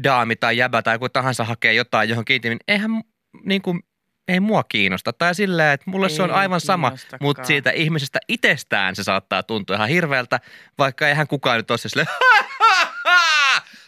daami 0.05 0.37
tai 0.37 0.57
jäbä 0.57 0.83
tai 0.83 0.95
joku 0.95 1.09
tahansa 1.09 1.45
hakee 1.45 1.73
jotain 1.73 2.09
johonkin 2.09 2.41
niin 2.45 2.59
eihän 2.69 2.91
niin 3.45 3.63
kuin, 3.63 3.81
ei 4.29 4.41
mua 4.41 4.65
kiinnosta. 4.65 5.13
Tai 5.13 5.35
silleen, 5.35 5.73
että 5.75 5.91
mulle 5.91 6.09
se 6.09 6.23
on 6.23 6.31
Ei 6.31 6.37
aivan 6.37 6.61
sama, 6.61 6.93
mutta 7.21 7.45
siitä 7.45 7.71
ihmisestä 7.71 8.19
itsestään 8.29 8.97
se 8.97 9.03
saattaa 9.05 9.43
tuntua 9.43 9.77
ihan 9.77 9.89
hirveältä, 9.89 10.41
vaikka 10.79 11.09
eihän 11.09 11.27
kukaan 11.29 11.57
nyt 11.57 11.71
ole 11.71 11.79
silleen, 11.79 12.09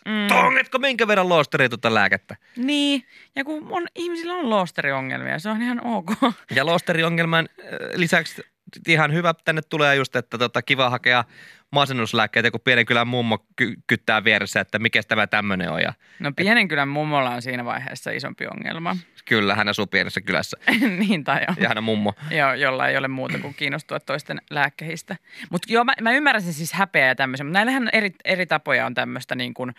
Mm. 0.05 0.29
tongetko 0.29 0.79
minkä 0.79 1.09
verran 1.09 1.29
loosteri 1.29 1.69
tuota 1.69 1.95
lääkettä? 1.95 2.37
Niin, 2.57 3.07
ja 3.37 3.45
kun 3.45 3.67
on, 3.71 3.87
ihmisillä 3.95 4.35
on 4.35 4.51
loosteriongelmia, 4.51 5.39
se 5.39 5.49
on 5.49 5.63
ihan 5.63 5.87
ok. 5.87 6.11
Ja 6.55 6.67
loosteriongelman 6.67 7.49
lisäksi 7.95 8.43
ihan 8.89 9.13
hyvä 9.13 9.35
tänne 9.45 9.63
tulee 9.63 9.97
just, 9.97 10.17
että 10.17 10.39
tota, 10.39 10.63
kiva 10.63 10.91
hakea 10.91 11.25
masennuslääkkeitä, 11.71 12.51
kun 12.51 12.61
pienen 12.61 12.87
kylän 12.87 13.09
mummo 13.09 13.39
ky- 13.57 13.75
kyttää 13.87 14.25
vieressä, 14.25 14.61
että 14.61 14.79
mikä 14.79 15.03
tämä 15.03 15.27
tämmöinen 15.27 15.71
on. 15.71 15.81
Ja 15.83 15.93
No 16.19 16.33
pienen 16.37 16.69
kylän 16.69 16.89
mummolla 16.89 17.31
on 17.31 17.43
siinä 17.43 17.65
vaiheessa 17.65 18.11
isompi 18.11 18.47
ongelma. 18.47 18.97
kyllä, 19.29 19.55
hän 19.55 19.69
asuu 19.69 19.87
pienessä 19.87 20.21
kylässä 20.21 20.57
niin 20.99 21.25
tai 21.25 21.41
on. 21.49 21.57
ja 21.61 21.69
hän 21.69 21.79
on 21.79 21.85
mummo. 21.85 22.15
Joo, 22.31 22.55
jolla 22.55 22.89
ei 22.89 22.97
ole 22.97 23.09
muuta 23.09 23.39
kuin 23.39 23.55
kiinnostua 23.55 24.01
toisten 24.01 24.41
lääkkehistä. 24.51 25.17
Mutta 25.51 25.73
joo, 25.73 25.85
mä, 25.85 25.93
mä 26.01 26.13
ymmärrän 26.13 26.43
sen 26.43 26.53
siis 26.53 26.73
häpeä 26.73 27.07
ja 27.07 27.15
tämmöisen, 27.15 27.47
mutta 27.47 27.59
näillähän 27.59 27.91
eri, 27.93 28.11
eri 28.25 28.47
tapoja 28.47 28.87
on 28.87 28.95
tämmöistä 28.95 29.35
niin 29.35 29.55
kuin, 29.55 29.71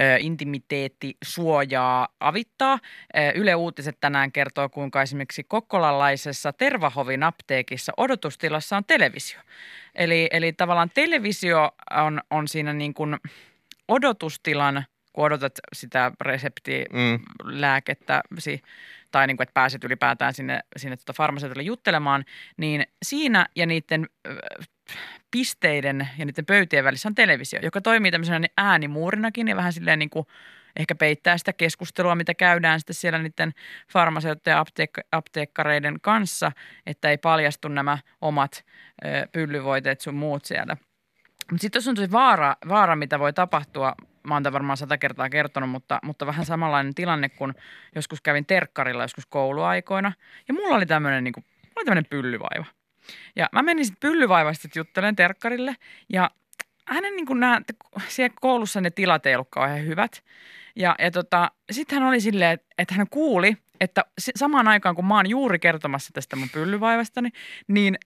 ö, 0.00 0.16
intimiteettisuojaa 0.18 2.08
avittaa. 2.20 2.78
Ö, 3.16 3.32
Yle 3.34 3.54
Uutiset 3.54 3.96
tänään 4.00 4.32
kertoo, 4.32 4.68
kuinka 4.68 5.02
esimerkiksi 5.02 5.44
kokkolalaisessa 5.44 6.52
Tervahovin 6.52 7.22
apteekissa 7.22 7.92
odotustilassa 7.96 8.76
on 8.76 8.84
televisio. 8.84 9.40
Eli, 9.94 10.28
eli 10.30 10.52
tavallaan 10.52 10.90
televisio 10.94 11.39
on, 11.90 12.20
on 12.30 12.48
siinä 12.48 12.72
niin 12.72 12.94
kuin 12.94 13.16
odotustilan, 13.88 14.84
kun 15.12 15.24
odotat 15.24 15.52
sitä 15.72 16.12
reseptiä 16.20 16.84
Mm. 16.92 17.20
tai 19.10 19.26
niin 19.26 19.36
kuin, 19.36 19.42
että 19.44 19.54
pääset 19.54 19.84
ylipäätään 19.84 20.34
sinne, 20.34 20.60
sinne 20.76 20.96
tuota 20.96 21.12
farmaseutille 21.12 21.62
juttelemaan, 21.62 22.24
niin 22.56 22.86
siinä 23.02 23.46
ja 23.56 23.66
niiden 23.66 24.06
ö, 24.26 24.36
pisteiden 25.30 26.08
ja 26.18 26.24
niiden 26.24 26.46
pöytien 26.46 26.84
välissä 26.84 27.08
on 27.08 27.14
televisio, 27.14 27.60
joka 27.62 27.80
toimii 27.80 28.10
tämmöisenä 28.10 28.46
äänimuurinakin 28.56 29.48
ja 29.48 29.56
vähän 29.56 29.72
silleen 29.72 29.98
niin 29.98 30.10
kuin 30.10 30.26
ehkä 30.76 30.94
peittää 30.94 31.38
sitä 31.38 31.52
keskustelua, 31.52 32.14
mitä 32.14 32.34
käydään 32.34 32.80
sitten 32.80 32.94
siellä 32.96 33.18
niiden 33.18 33.52
farmaseuttajien 33.92 34.56
ja 34.56 34.64
apteek- 34.64 35.08
apteekkareiden 35.12 36.00
kanssa, 36.00 36.52
että 36.86 37.10
ei 37.10 37.18
paljastu 37.18 37.68
nämä 37.68 37.98
omat 38.20 38.64
ö, 39.04 39.28
pyllyvoiteet 39.32 40.00
sun 40.00 40.14
muut 40.14 40.44
siellä. 40.44 40.76
Mutta 41.50 41.62
sitten 41.62 41.78
tuossa 41.78 41.90
on 41.90 41.94
tosi 41.94 42.12
vaara, 42.12 42.56
vaara, 42.68 42.96
mitä 42.96 43.18
voi 43.18 43.32
tapahtua. 43.32 43.94
Mä 44.22 44.34
oon 44.34 44.52
varmaan 44.52 44.76
sata 44.76 44.98
kertaa 44.98 45.30
kertonut, 45.30 45.70
mutta, 45.70 45.98
mutta 46.02 46.26
vähän 46.26 46.46
samanlainen 46.46 46.94
tilanne, 46.94 47.28
kun 47.28 47.54
joskus 47.94 48.20
kävin 48.20 48.46
terkkarilla 48.46 49.04
joskus 49.04 49.26
kouluaikoina. 49.26 50.12
Ja 50.48 50.54
mulla 50.54 50.76
oli 50.76 50.86
tämmöinen 50.86 51.24
niin 51.24 51.34
oli 51.76 52.02
pyllyvaiva. 52.10 52.64
Ja 53.36 53.48
mä 53.52 53.62
menin 53.62 53.84
sitten 53.84 54.10
pyllyvaivasta 54.10 54.62
sit 54.62 54.76
juttelemaan 54.76 55.16
terkkarille. 55.16 55.76
Ja 56.08 56.30
hänen 56.86 57.16
niin 57.16 57.26
kuin 57.26 57.40
siellä 58.08 58.34
koulussa 58.40 58.80
ne 58.80 58.90
tilat 58.90 59.26
ei 59.26 59.34
ollut 59.34 59.48
kauhean 59.50 59.86
hyvät. 59.86 60.22
Ja, 60.76 60.94
ja 60.98 61.10
tota, 61.10 61.50
sitten 61.70 61.98
hän 61.98 62.08
oli 62.08 62.20
silleen, 62.20 62.52
että, 62.52 62.66
että 62.78 62.94
hän 62.94 63.06
kuuli, 63.10 63.56
että 63.80 64.04
samaan 64.36 64.68
aikaan 64.68 64.94
kun 64.94 65.06
mä 65.06 65.16
oon 65.16 65.30
juuri 65.30 65.58
kertomassa 65.58 66.10
tästä 66.12 66.36
mun 66.36 66.48
pyllyvaivastani, 66.50 67.30
niin 67.68 67.98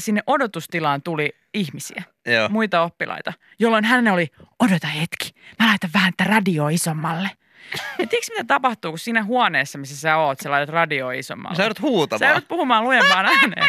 sinne 0.00 0.22
odotustilaan 0.26 1.02
tuli 1.02 1.32
ihmisiä 1.54 2.02
Joo. 2.26 2.48
muita 2.48 2.82
oppilaita, 2.82 3.32
jolloin 3.58 3.84
hän 3.84 4.08
oli, 4.08 4.26
odota 4.58 4.86
hetki, 4.86 5.30
mä 5.58 5.66
laitan 5.68 5.90
vähän 5.94 6.12
tätä 6.16 6.30
radio 6.30 6.68
isommalle. 6.68 7.30
Ja 7.74 8.06
tiedätkö 8.06 8.32
mitä 8.32 8.44
tapahtuu, 8.44 8.92
kun 8.92 8.98
siinä 8.98 9.24
huoneessa, 9.24 9.78
missä 9.78 9.96
sä 9.96 10.16
oot, 10.16 10.40
sä 10.40 10.50
laitat 10.50 10.68
radio 10.74 11.10
isommalle? 11.10 11.56
Sä 11.56 11.62
joudut 11.62 11.76
Sä 11.76 11.82
huutamaan. 11.82 12.30
joudut 12.30 12.48
puhumaan 12.48 12.84
lujempaan 12.84 13.26
ääneen. 13.26 13.66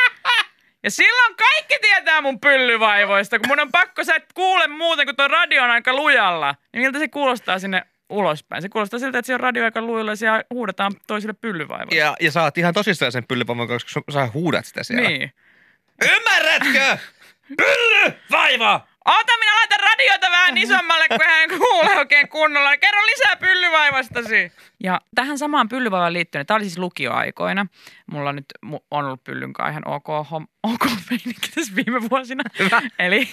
Ja 0.83 0.91
silloin 0.91 1.35
kaikki 1.35 1.75
tietää 1.81 2.21
mun 2.21 2.39
pyllyvaivoista, 2.39 3.39
kun 3.39 3.47
mun 3.47 3.59
on 3.59 3.71
pakko, 3.71 4.03
sä 4.03 4.15
et 4.15 4.33
kuule 4.33 4.67
muuten, 4.67 5.05
kun 5.05 5.15
tuo 5.15 5.27
radio 5.27 5.63
on 5.63 5.69
aika 5.71 5.93
lujalla. 5.95 6.55
Niin 6.73 6.83
miltä 6.83 6.99
se 6.99 7.07
kuulostaa 7.07 7.59
sinne 7.59 7.83
ulospäin? 8.09 8.61
Se 8.61 8.69
kuulostaa 8.69 8.99
siltä, 8.99 9.17
että 9.19 9.27
se 9.27 9.33
on 9.33 9.39
radio 9.39 9.63
aika 9.63 9.81
lujalla 9.81 10.11
ja 10.11 10.15
siellä 10.15 10.43
huudetaan 10.53 10.91
toisille 11.07 11.33
pyllyvaivoille. 11.33 11.95
Ja, 11.95 12.15
ja 12.19 12.31
sä 12.31 12.43
oot 12.43 12.57
ihan 12.57 12.73
tosissaan 12.73 13.11
sen 13.11 13.25
pyllypomon, 13.27 13.67
koska 13.67 14.01
sä 14.13 14.27
huudat 14.33 14.65
sitä 14.65 14.83
siellä. 14.83 15.09
Niin. 15.09 15.31
Ymmärrätkö? 16.01 16.97
Pylly! 17.57 18.13
Vaiva! 18.31 18.87
Ota, 19.05 19.37
minä 19.39 19.55
laitan 19.55 19.79
radiota 19.79 20.31
vähän 20.31 20.57
isommalle, 20.57 21.07
kun 21.07 21.25
hän 21.25 21.49
kuule 21.49 21.95
oikein 21.97 22.27
kunnolla. 22.29 22.77
Kerro 22.77 23.05
lisää 23.05 23.35
pyllyvaivastasi. 23.35 24.51
Ja 24.83 25.01
tähän 25.15 25.37
samaan 25.37 25.69
pyllyvaivaan 25.69 26.13
liittyen, 26.13 26.45
tämä 26.45 26.55
oli 26.55 26.63
siis 26.63 26.77
lukioaikoina. 26.77 27.65
Mulla 28.11 28.33
nyt 28.33 28.45
on 28.91 29.05
ollut 29.05 29.23
pyllyn 29.23 29.53
kanssa 29.53 29.69
ihan 29.71 29.87
ok, 29.87 30.09
ok 30.63 30.85
meininki 31.09 31.51
tässä 31.55 31.75
viime 31.75 32.09
vuosina. 32.09 32.43
Hyvä. 32.59 32.81
Eli, 32.99 33.29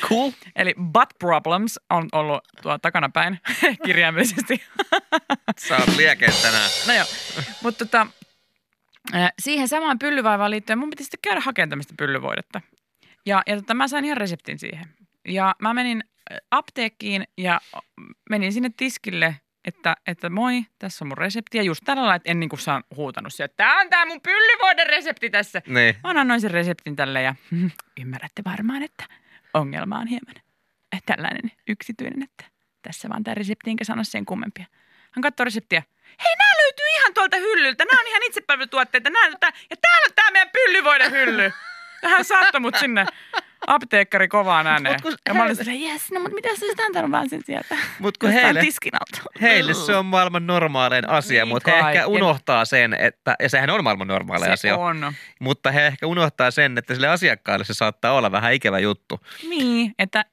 Cool. 0.00 0.30
eli 0.56 0.74
butt 0.92 1.10
problems 1.18 1.80
on 1.90 2.08
ollut 2.12 2.44
tuo 2.62 2.78
takanapäin 2.78 3.40
kirjaimellisesti. 3.84 4.62
Sä 5.58 5.76
oot 5.76 5.96
liekeet 5.96 6.42
tänään. 6.42 6.70
No 6.86 6.94
joo, 6.94 7.06
mutta 7.62 7.84
tota, 7.84 8.06
siihen 9.42 9.68
samaan 9.68 9.98
pyllyvaivaan 9.98 10.50
liittyen 10.50 10.78
mun 10.78 10.90
piti 10.90 11.04
sitten 11.04 11.18
käydä 11.22 11.40
hakemaan 11.40 11.68
tämmöistä 11.68 11.94
pyllyvoidetta. 11.98 12.60
Ja, 13.26 13.42
ja 13.46 13.56
tota, 13.56 13.74
mä 13.74 13.88
sain 13.88 14.04
ihan 14.04 14.16
reseptin 14.16 14.58
siihen. 14.58 14.84
Ja 15.28 15.54
mä 15.62 15.74
menin 15.74 16.04
apteekkiin 16.50 17.24
ja 17.38 17.60
menin 18.30 18.52
sinne 18.52 18.70
tiskille, 18.76 19.36
että, 19.64 19.96
että 20.06 20.30
moi, 20.30 20.62
tässä 20.78 21.04
on 21.04 21.08
mun 21.08 21.18
resepti. 21.18 21.58
Ja 21.58 21.64
just 21.64 21.80
tällä 21.84 22.00
lailla, 22.00 22.14
että 22.14 22.30
en 22.30 22.40
niin 22.40 22.50
kuin 22.50 22.60
saan 22.60 22.84
huutanut 22.96 23.34
siellä, 23.34 23.46
että 23.46 23.64
tää 23.64 23.80
on 23.80 23.90
tää 23.90 24.06
mun 24.06 24.20
pyllyvoiden 24.20 24.86
resepti 24.86 25.30
tässä. 25.30 25.62
Niin. 25.66 25.96
Mä 26.04 26.10
annoin 26.10 26.40
sen 26.40 26.50
reseptin 26.50 26.96
tälle 26.96 27.22
ja 27.22 27.34
ymmärrätte 28.00 28.42
varmaan, 28.44 28.82
että 28.82 29.04
ongelma 29.54 29.98
on 29.98 30.06
hieman 30.06 30.34
että 30.92 31.16
tällainen 31.16 31.52
yksityinen, 31.68 32.22
että 32.22 32.44
tässä 32.82 33.08
vaan 33.08 33.24
tämä 33.24 33.34
resepti, 33.34 33.70
enkä 33.70 33.84
sano 33.84 34.04
sen 34.04 34.26
kummempia. 34.26 34.66
Hän 35.10 35.22
katsoi 35.22 35.44
reseptiä. 35.44 35.82
Hei, 36.24 36.36
nämä 36.36 36.52
löytyy 36.62 36.86
ihan 36.98 37.14
tuolta 37.14 37.36
hyllyltä. 37.36 37.84
Nämä 37.84 38.00
on 38.00 38.06
ihan 38.06 38.22
itsepalvelutuotteita. 38.22 39.10
Nämä, 39.10 39.26
ja 39.70 39.76
täällä 39.80 40.06
on 40.06 40.14
tämä 40.14 40.30
meidän 40.30 40.50
pyllyvoiden 40.50 41.12
hylly. 41.12 41.52
Ja 42.02 42.08
hän 42.08 42.24
saattoi 42.24 42.60
mut 42.60 42.76
sinne 42.76 43.06
apteekkari 43.66 44.28
kovaan 44.28 44.66
ääneen. 44.66 45.00
Mut 45.04 45.14
Ja 45.28 45.34
mä 45.34 45.42
olin 45.44 45.56
silleen, 45.56 45.82
jes, 45.82 46.12
no 46.12 46.20
mutta 46.20 46.34
mitä 46.34 46.48
sä 46.48 46.64
olisit 46.66 46.80
antanut 46.80 47.10
vaan 47.10 47.28
sen 47.28 47.40
sieltä? 47.46 47.76
Mut 47.98 48.18
kun 48.18 48.30
heille, 48.30 48.62
heille 49.40 49.74
se 49.74 49.96
on 49.96 50.06
maailman 50.06 50.46
normaalein 50.46 51.08
asia, 51.08 51.44
Niin 51.44 51.54
mutta 51.54 51.70
he 51.70 51.78
ehkä 51.90 52.06
unohtaa 52.06 52.64
sen, 52.64 52.94
että, 52.94 53.36
ja 53.42 53.48
sehän 53.48 53.70
on 53.70 53.84
maailman 53.84 54.08
normaalein 54.08 54.48
Se 54.48 54.52
asia, 54.52 54.76
on. 54.76 55.12
mutta 55.40 55.70
he 55.70 55.86
ehkä 55.86 56.06
unohtaa 56.06 56.50
sen, 56.50 56.78
että 56.78 56.94
sille 56.94 57.08
asiakkaalle 57.08 57.64
se 57.64 57.74
saattaa 57.74 58.12
olla 58.12 58.32
vähän 58.32 58.52
ikävä 58.52 58.78
juttu. 58.78 59.20
Niin, 59.48 59.94
että 59.98 60.24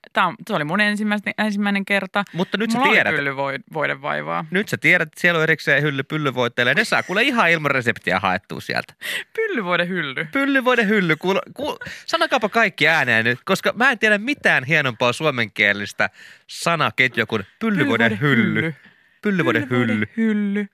se 0.47 0.53
oli 0.55 0.63
mun 0.63 0.79
ensimmäinen, 0.81 1.33
ensimmäinen 1.37 1.85
kerta. 1.85 2.23
Mutta 2.33 2.57
nyt 2.57 2.71
sä 2.71 2.77
Mulla 2.77 2.91
tiedät, 2.91 3.13
oli 3.13 3.17
pyllyvoiden 3.17 4.01
vaivaa. 4.01 4.45
nyt 4.51 4.69
sä 4.69 4.77
tiedät, 4.77 5.07
että 5.07 5.21
siellä 5.21 5.37
on 5.37 5.43
erikseen 5.43 5.83
hylly 5.83 6.03
pyllyvoitteille, 6.03 6.71
ja 6.71 6.75
ne 6.75 6.83
saa 6.85 7.03
kuule 7.03 7.21
ihan 7.23 7.49
ilman 7.51 7.71
reseptiä 7.71 8.19
haettua 8.19 8.61
sieltä. 8.61 8.93
Pyllyvoiden 9.35 9.87
hylly. 9.87 10.27
Pyllyvoiden 10.31 10.87
hylly, 10.87 11.15
kuul, 11.15 11.39
kuul, 11.53 11.75
sanokaapa 12.05 12.49
kaikki 12.49 12.87
ääneen 12.87 13.22
nyt, 13.23 13.39
koska 13.45 13.73
mä 13.75 13.91
en 13.91 13.99
tiedä 13.99 14.17
mitään 14.17 14.63
hienompaa 14.63 15.13
suomenkielistä 15.13 16.09
sanaketjua 16.47 17.25
kuin 17.25 17.43
pyllyvoiden 17.59 18.21
hylly. 18.21 18.73
Pyllyvoiden 19.21 19.69
hylly. 19.69 20.05
hylly. 20.17 20.67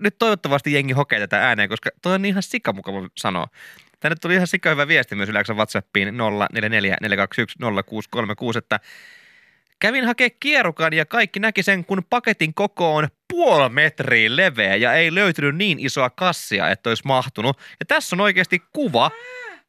Nyt 0.00 0.18
toivottavasti 0.18 0.72
jengi 0.72 0.92
hokee 0.92 1.18
tätä 1.18 1.48
ääneen, 1.48 1.68
koska 1.68 1.90
toi 2.02 2.14
on 2.14 2.24
ihan 2.24 2.42
sikamukava 2.42 3.08
sanoa. 3.16 3.46
Tänne 4.00 4.16
tuli 4.20 4.34
ihan 4.34 4.46
sika 4.46 4.70
hyvä 4.70 4.88
viesti 4.88 5.14
myös 5.14 5.28
yleensä 5.28 5.54
WhatsAppiin 5.54 6.08
0444210636, 6.08 6.14
että 8.58 8.80
kävin 9.78 10.04
hakea 10.04 10.28
kierukan 10.40 10.92
ja 10.92 11.06
kaikki 11.06 11.40
näki 11.40 11.62
sen, 11.62 11.84
kun 11.84 12.02
paketin 12.10 12.54
koko 12.54 12.96
on 12.96 13.08
puoli 13.28 13.68
metriä 13.68 14.36
leveä 14.36 14.76
ja 14.76 14.94
ei 14.94 15.14
löytynyt 15.14 15.56
niin 15.56 15.78
isoa 15.78 16.10
kassia, 16.10 16.70
että 16.70 16.90
olisi 16.90 17.02
mahtunut. 17.06 17.58
Ja 17.80 17.86
tässä 17.86 18.16
on 18.16 18.20
oikeasti 18.20 18.62
kuva. 18.72 19.10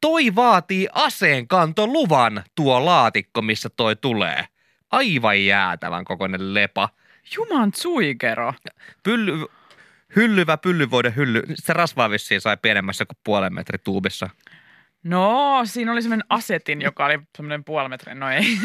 Toi 0.00 0.34
vaatii 0.34 0.88
aseenkantoluvan 0.92 2.44
tuo 2.54 2.84
laatikko, 2.84 3.42
missä 3.42 3.68
toi 3.76 3.96
tulee. 3.96 4.44
Aivan 4.90 5.44
jäätävän 5.44 6.04
kokoinen 6.04 6.54
lepa. 6.54 6.88
Juman 7.36 7.72
suikero. 7.74 8.54
Pylly, 9.02 9.46
hyllyvä 10.16 10.56
pyllyvoiden 10.56 11.16
hylly. 11.16 11.42
Se 11.54 11.72
rasvaa 11.72 12.10
vissiin 12.10 12.40
sai 12.40 12.56
pienemmässä 12.62 13.04
kuin 13.04 13.18
puolen 13.24 13.54
metri 13.54 13.78
tuubissa. 13.78 14.30
No, 15.02 15.60
siinä 15.64 15.92
oli 15.92 16.02
semmoinen 16.02 16.26
asetin, 16.28 16.80
joka 16.80 17.04
oli 17.04 17.18
semmoinen 17.36 17.64
puoli 17.64 17.88
metriä. 17.88 18.14
No 18.14 18.30
ei. 18.30 18.58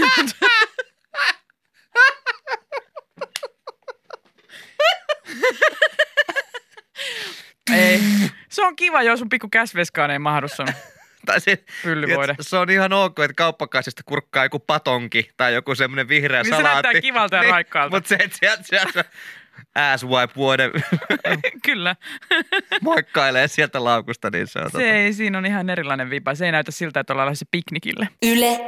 ei. 7.73 8.01
Se 8.49 8.63
on 8.63 8.75
kiva, 8.75 9.03
jos 9.03 9.19
sun 9.19 9.29
pikku 9.29 9.49
käsveskaan 9.49 10.11
ei 10.11 10.19
mahdu 10.19 10.47
sun 10.47 10.67
Tai 11.25 11.41
se, 11.41 11.63
pyllyvoide. 11.83 12.35
se 12.41 12.57
on 12.57 12.69
ihan 12.69 12.93
ok, 12.93 13.19
että 13.19 13.33
kauppakassista 13.35 14.01
kurkkaa 14.05 14.43
joku 14.45 14.59
patonki 14.59 15.29
tai 15.37 15.53
joku 15.53 15.75
semmoinen 15.75 16.07
vihreä 16.07 16.43
Niin 16.43 16.53
se 16.53 16.57
salaatti. 16.57 16.83
näyttää 16.83 17.01
kivalta 17.01 17.35
ja 17.35 17.43
raikkaalta. 17.51 17.95
Mutta 17.95 18.07
se, 18.09 18.15
että 18.15 18.37
sieltä, 18.39 18.63
sieltä 18.63 19.03
ass 19.75 20.05
wipe 20.05 20.33
vuoden 20.35 20.71
Kyllä. 21.65 21.95
moikkailee 22.81 23.47
sieltä 23.47 23.83
laukusta, 23.83 24.29
niin 24.29 24.47
se 24.47 24.59
on 24.59 24.65
tota- 24.65 24.77
Se 24.77 24.91
ei, 24.91 25.13
siinä 25.13 25.37
on 25.37 25.45
ihan 25.45 25.69
erilainen 25.69 26.09
vipa. 26.09 26.35
Se 26.35 26.45
ei 26.45 26.51
näytä 26.51 26.71
siltä, 26.71 26.99
että 26.99 27.13
ollaan 27.13 27.25
lähdössä 27.25 27.45
piknikille. 27.51 28.07
Yle 28.25 28.59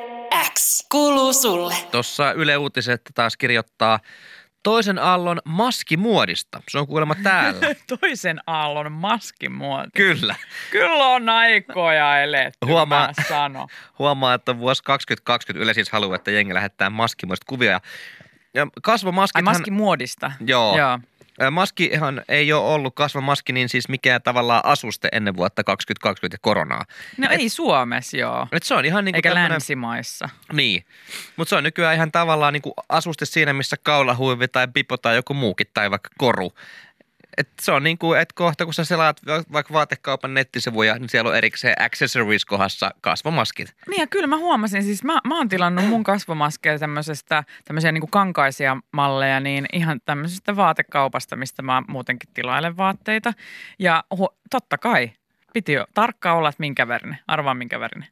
X 0.53 0.87
kuuluu 0.91 1.33
sulle. 1.33 1.75
Tuossa 1.91 2.31
Yle 2.31 2.57
Uutiset 2.57 3.01
taas 3.15 3.37
kirjoittaa 3.37 3.99
toisen 4.63 4.99
aallon 4.99 5.41
maskimuodista. 5.45 6.61
Se 6.69 6.79
on 6.79 6.87
kuulemma 6.87 7.15
täällä. 7.23 7.59
Toisen 7.99 8.39
aallon 8.47 8.91
maskimuoti. 8.91 9.89
Kyllä. 9.95 10.35
Kyllä 10.71 11.07
on 11.07 11.29
aikoja 11.29 12.21
eletty, 12.21 12.65
Huomaa. 12.65 13.07
mä 13.07 13.23
sano. 13.27 13.67
Huomaa, 13.99 14.33
että 14.33 14.57
vuosi 14.57 14.83
2020 14.83 15.63
Yle 15.63 15.73
siis 15.73 15.89
haluaa, 15.91 16.15
että 16.15 16.31
jengi 16.31 16.53
lähettää 16.53 16.89
maskimuodista 16.89 17.45
kuvia. 17.49 17.71
Ja, 17.71 17.79
ja 18.53 18.67
kasvomaskithan... 18.83 19.47
Ai 19.47 19.53
maskimuodista. 19.53 20.31
Joo. 20.45 20.77
Joo. 20.77 20.99
Maskihan 21.51 22.21
ei 22.27 22.53
ole 22.53 22.73
ollut 22.73 22.95
kasvomaski, 22.95 23.53
niin 23.53 23.69
siis 23.69 23.89
mikään 23.89 24.21
tavallaan 24.21 24.65
asuste 24.65 25.09
ennen 25.11 25.35
vuotta 25.35 25.63
2020 25.63 26.35
ja 26.35 26.39
koronaa. 26.41 26.85
No 27.17 27.27
ei 27.29 27.49
Suomessa, 27.49 28.17
joo. 28.17 28.47
Et 28.51 28.63
se 28.63 28.73
on 28.73 28.85
ihan 28.85 29.05
niin 29.05 29.13
kuin 29.13 29.17
Eikä 29.17 29.29
tämmönen, 29.29 29.51
länsimaissa. 29.51 30.29
Niin, 30.53 30.85
mutta 31.35 31.49
se 31.49 31.55
on 31.55 31.63
nykyään 31.63 31.95
ihan 31.95 32.11
tavallaan 32.11 32.53
niin 32.53 32.61
kuin 32.61 32.73
asuste 32.89 33.25
siinä, 33.25 33.53
missä 33.53 33.75
kaulahuivi 33.83 34.47
tai 34.47 34.67
pipo 34.73 34.97
tai 34.97 35.15
joku 35.15 35.33
muukin 35.33 35.67
tai 35.73 35.91
vaikka 35.91 36.09
koru. 36.17 36.53
Et 37.37 37.49
se 37.61 37.71
on 37.71 37.83
niin 37.83 37.97
kuin, 37.97 38.19
että 38.19 38.33
kohta 38.35 38.65
kun 38.65 38.73
sä 38.73 38.85
selaat 38.85 39.25
va- 39.27 39.43
vaikka 39.51 39.73
vaatekaupan 39.73 40.33
nettisivuja, 40.33 40.99
niin 40.99 41.09
siellä 41.09 41.29
on 41.29 41.37
erikseen 41.37 41.81
accessories-kohdassa 41.81 42.91
kasvomaskit. 43.01 43.75
Niin 43.89 44.01
ja 44.01 44.07
kyllä 44.07 44.27
mä 44.27 44.37
huomasin, 44.37 44.83
siis 44.83 45.03
mä, 45.03 45.19
mä 45.27 45.37
oon 45.37 45.49
tilannut 45.49 45.85
mun 45.85 46.03
kasvomaskeja 46.03 46.79
tämmöisestä, 46.79 47.43
tämmöisiä 47.65 47.91
niin 47.91 48.09
kankaisia 48.11 48.77
malleja, 48.91 49.39
niin 49.39 49.65
ihan 49.73 50.01
tämmöisestä 50.05 50.55
vaatekaupasta, 50.55 51.35
mistä 51.35 51.61
mä 51.61 51.83
muutenkin 51.87 52.29
tilailen 52.33 52.77
vaatteita. 52.77 53.33
Ja 53.79 54.03
hu- 54.15 54.37
totta 54.49 54.77
kai, 54.77 55.11
piti 55.53 55.73
jo 55.73 55.85
tarkkaan 55.93 56.37
olla, 56.37 56.49
että 56.49 56.59
minkä 56.59 56.87
värinen. 56.87 57.17
Arvaa 57.27 57.53
minkä 57.53 57.79
värinen. 57.79 58.09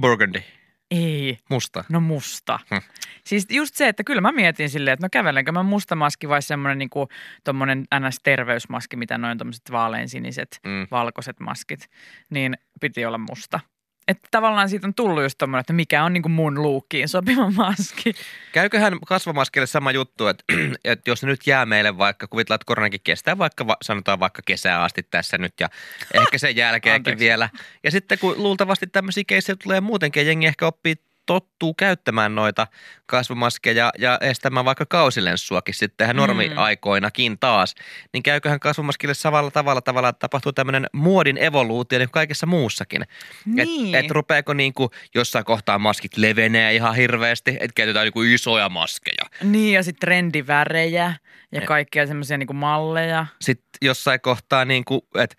Burgundy, 0.00 0.42
Ei, 0.90 1.38
musta. 1.50 1.84
no 1.88 2.00
musta. 2.00 2.58
Hm. 2.70 2.76
Siis 3.24 3.46
just 3.50 3.74
se, 3.74 3.88
että 3.88 4.04
kyllä 4.04 4.20
mä 4.20 4.32
mietin 4.32 4.70
silleen, 4.70 4.92
että 4.92 5.04
no 5.06 5.08
kävelenkö 5.12 5.52
mä 5.52 5.62
musta 5.62 5.96
maski 5.96 6.28
vai 6.28 6.42
semmoinen 6.42 6.78
niinku 6.78 7.08
tommonen 7.44 7.84
NS-terveysmaski, 7.94 8.96
mitä 8.96 9.18
noin 9.18 9.38
tommoset 9.38 9.70
vaaleansiniset, 9.72 10.60
Mm. 10.66 10.86
valkoiset 10.90 11.40
maskit, 11.40 11.90
niin 12.30 12.56
piti 12.80 13.06
olla 13.06 13.18
musta. 13.18 13.60
Että 14.08 14.28
tavallaan 14.30 14.68
siitä 14.68 14.86
on 14.86 14.94
tullut 14.94 15.22
just 15.22 15.38
tommonen, 15.38 15.60
että 15.60 15.72
mikä 15.72 16.04
on 16.04 16.12
niinku 16.12 16.28
mun 16.28 16.62
luukkiin 16.62 17.08
sopiva 17.08 17.50
maski. 17.56 18.14
Käyköhän 18.52 18.98
kasvomaskille 19.06 19.66
sama 19.66 19.92
juttu, 19.92 20.26
että, 20.26 20.44
että 20.84 21.10
jos 21.10 21.22
ne 21.22 21.28
nyt 21.28 21.46
jää 21.46 21.66
meille 21.66 21.98
vaikka, 21.98 22.26
kuvitellaan, 22.26 22.56
että 22.56 22.66
koronakin 22.66 23.00
kestää 23.04 23.38
vaikka, 23.38 23.66
va- 23.66 23.76
sanotaan 23.82 24.20
vaikka 24.20 24.42
kesää 24.46 24.82
asti 24.82 25.02
tässä 25.02 25.38
nyt 25.38 25.54
ja 25.60 25.68
ehkä 26.14 26.38
sen 26.38 26.56
jälkeenkin 26.64 27.00
Anteeksi. 27.00 27.24
vielä. 27.24 27.48
Ja 27.84 27.90
sitten 27.90 28.18
kun 28.18 28.34
luultavasti 28.36 28.86
tämmöisiä 28.86 29.24
keissejä 29.26 29.56
tulee 29.62 29.80
muutenkin 29.80 30.26
jengi 30.26 30.46
ehkä 30.46 30.66
oppii 30.66 30.94
tottuu 31.26 31.74
käyttämään 31.74 32.34
noita 32.34 32.66
kasvomaskeja 33.06 33.92
ja 33.98 34.18
estämään 34.20 34.64
vaikka 34.64 34.86
kausilenssuakin 34.86 35.74
sitten 35.74 36.04
ihan 36.04 36.16
normiaikoinakin 36.16 37.38
taas, 37.38 37.74
niin 38.12 38.22
käyköhän 38.22 38.60
kasvomaskille 38.60 39.14
samalla 39.14 39.50
tavalla 39.50 39.80
tavalla, 39.80 40.08
että 40.08 40.18
tapahtuu 40.18 40.52
tämmöinen 40.52 40.86
muodin 40.92 41.38
evoluutio 41.38 41.98
niin 41.98 42.08
kuin 42.08 42.12
kaikessa 42.12 42.46
muussakin. 42.46 43.02
Niin. 43.44 43.94
Et, 43.94 44.04
et 44.04 44.10
rupeeko 44.10 44.54
niinku 44.54 44.90
jossain 45.14 45.44
kohtaa 45.44 45.78
maskit 45.78 46.16
levenee 46.16 46.74
ihan 46.74 46.94
hirveästi, 46.94 47.50
että 47.50 47.74
käytetään 47.74 48.04
niinku 48.04 48.22
isoja 48.22 48.68
maskeja. 48.68 49.24
Niin 49.42 49.74
ja 49.74 49.82
sitten 49.82 50.00
trendivärejä 50.00 51.14
ja 51.52 51.60
kaikkia 51.60 52.06
semmoisia 52.06 52.38
niinku 52.38 52.52
malleja. 52.54 53.26
Sitten 53.40 53.66
jossain 53.82 54.20
kohtaa 54.20 54.64
niinku, 54.64 55.08
että 55.14 55.36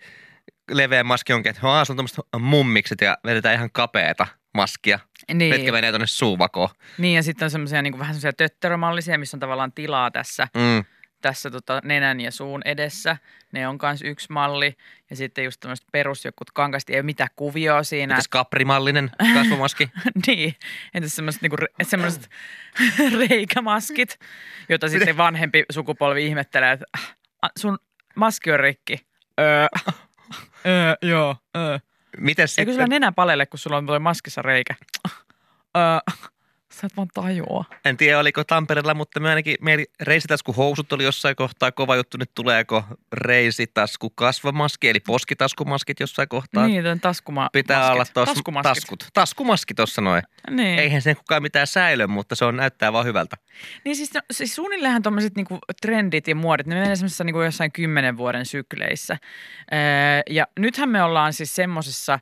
leveä 0.70 1.04
maski 1.04 1.32
onkin, 1.32 1.50
että 1.50 1.62
haa, 1.62 1.80
on 1.80 1.86
tuommoista 1.86 2.22
mummikset 2.38 3.00
ja 3.00 3.18
vedetään 3.24 3.54
ihan 3.54 3.70
kapeeta 3.72 4.26
maskia, 4.54 4.98
Niin. 5.34 5.54
mitkä 5.54 5.72
menee 5.72 5.90
tuonne 5.90 6.06
suuvakoon. 6.06 6.68
Niin 6.98 7.16
ja 7.16 7.22
sitten 7.22 7.46
on 7.46 7.50
semmoisia 7.50 7.82
niinku 7.82 7.98
vähän 7.98 8.14
semmoisia 8.14 8.32
tötterömallisia, 8.32 9.18
missä 9.18 9.36
on 9.36 9.40
tavallaan 9.40 9.72
tilaa 9.72 10.10
tässä, 10.10 10.48
Mm. 10.54 10.84
tässä 11.22 11.50
tota 11.50 11.80
nenän 11.84 12.20
ja 12.20 12.30
suun 12.30 12.62
edessä. 12.64 13.16
Ne 13.52 13.68
on 13.68 13.78
myös 13.82 14.02
yksi 14.02 14.26
malli. 14.32 14.76
Ja 15.10 15.16
sitten 15.16 15.44
just 15.44 15.60
tämmöiset 15.60 15.86
perus 15.92 16.24
jokut 16.24 16.50
kankasti, 16.50 16.92
ei 16.92 16.96
ole 16.98 17.02
mitään 17.02 17.30
kuvioa 17.36 17.82
siinä. 17.82 18.14
Mitäs 18.14 18.28
kaprimallinen 18.28 19.10
kasvomaski? 19.34 19.90
niin, 20.26 20.54
entäs 20.94 21.16
semmoiset, 21.16 21.42
niinku, 21.42 21.56
re- 21.56 21.66
semmoiset 21.86 22.28
reikämaskit, 23.28 24.18
joita 24.68 24.88
sitten 24.88 25.16
vanhempi 25.16 25.64
sukupolvi 25.72 26.26
ihmettelee, 26.26 26.72
että 26.72 26.84
"Ah, 27.42 27.50
sun 27.58 27.78
maski 28.16 28.52
on 28.52 28.60
rikki. 28.60 29.06
Öö, 29.40 29.66
öö, 30.66 30.94
joo, 31.02 31.36
öö. 31.56 31.78
Mites 32.18 32.58
Eikö 32.58 32.72
sulla 32.72 32.86
nenä 32.86 33.12
palelle, 33.12 33.46
kun 33.46 33.58
sulla 33.58 33.76
on 33.76 33.86
toi 33.86 33.98
maskissa 33.98 34.42
reikä? 34.42 34.74
Öö, 35.76 36.14
sä 36.72 36.86
et 36.86 36.96
vaan 36.96 37.08
tajua. 37.14 37.64
en 37.84 37.96
tiedä 37.96 38.18
oliko 38.18 38.44
Tampereella, 38.44 38.94
mutta 38.94 39.20
me 39.20 39.28
ainakin 39.28 39.56
meidän 39.60 39.86
reisitaskuhousut 40.00 40.92
oli 40.92 41.04
jossain 41.04 41.36
kohtaa 41.36 41.72
kova 41.72 41.96
juttu. 41.96 42.16
Nyt 42.18 42.30
tuleeko 42.34 42.84
reisitasku 43.12 44.10
kasvomaski, 44.10 44.88
eli 44.88 45.00
poskitaskumaskit 45.00 46.00
jossain 46.00 46.28
kohtaa. 46.28 46.66
Niin, 46.66 46.82
tämän 46.82 47.00
taskuma 47.00 47.48
Pitää 47.52 47.78
maskit. 47.78 47.94
olla 47.94 48.04
tuossa 48.14 48.34
Taskumaskit. 48.34 48.74
taskut. 48.74 49.06
Taskumaski 49.14 49.74
tuossa 49.74 50.00
noin. 50.02 50.22
Niin. 50.50 50.78
Eihän 50.78 51.02
sen 51.02 51.16
kukaan 51.16 51.42
mitään 51.42 51.66
säilö, 51.66 52.06
mutta 52.06 52.34
se 52.34 52.44
on 52.44 52.56
näyttää 52.56 52.92
vaan 52.92 53.06
hyvältä. 53.06 53.36
Niin 53.84 53.96
siis, 53.96 54.14
no, 54.14 54.20
siis 54.30 54.54
suunnilleen 54.54 55.02
tuommoiset 55.02 55.36
niinku 55.36 55.58
trendit 55.82 56.28
ja 56.28 56.34
muodit, 56.34 56.66
ne 56.66 56.74
menee 56.74 56.96
semmoisessa 56.96 57.24
niinku 57.24 57.42
jossain 57.42 57.72
kymmenen 57.72 58.16
vuoden 58.16 58.46
sykleissä. 58.46 59.16
Öö, 59.72 59.78
ja 60.30 60.46
nythän 60.58 60.88
me 60.88 61.02
ollaan 61.02 61.32
siis 61.32 61.54
semmoisessa 61.54 62.18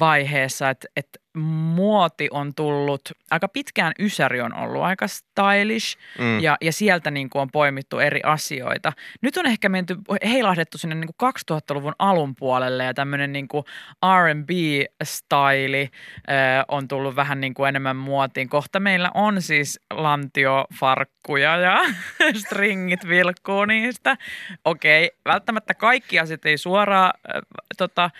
vaiheessa, 0.00 0.70
että, 0.70 0.88
että 0.96 1.18
muoti 1.40 2.28
on 2.30 2.54
tullut, 2.54 3.00
aika 3.30 3.48
pitkään 3.48 3.92
Ysäri 3.98 4.40
on 4.40 4.54
ollut 4.54 4.82
aika 4.82 5.06
stylish 5.08 5.98
Mm. 6.18 6.40
ja, 6.40 6.56
ja 6.60 6.72
sieltä 6.72 7.10
niin 7.10 7.30
kuin 7.30 7.42
on 7.42 7.50
poimittu 7.50 7.98
eri 7.98 8.20
asioita. 8.24 8.92
Nyt 9.20 9.36
on 9.36 9.46
ehkä 9.46 9.68
menty, 9.68 9.96
heilahdettu 10.24 10.78
sinne 10.78 10.94
niin 10.94 11.10
kuin 11.18 11.32
2000-luvun 11.52 11.94
alun 11.98 12.34
puolelle 12.34 12.84
ja 12.84 12.94
tämmöinen 12.94 13.32
niin 13.32 13.48
kuin 13.48 13.64
R&B-staili 14.04 15.82
äh, 15.82 16.64
on 16.68 16.88
tullut 16.88 17.16
vähän 17.16 17.40
niin 17.40 17.54
kuin 17.54 17.68
enemmän 17.68 17.96
muotiin. 17.96 18.48
Kohta 18.48 18.80
meillä 18.80 19.10
on 19.14 19.42
siis 19.42 19.80
lantiofarkkuja 19.90 21.56
ja 21.56 21.78
stringit 22.44 23.08
vilkkuu 23.08 23.64
niistä. 23.64 24.16
Okei, 24.64 25.10
välttämättä 25.24 25.74
kaikki 25.74 26.18
asiat 26.18 26.46
ei 26.46 26.58
suoraan 26.58 27.12
äh, 27.34 27.42
tota, 27.76 28.10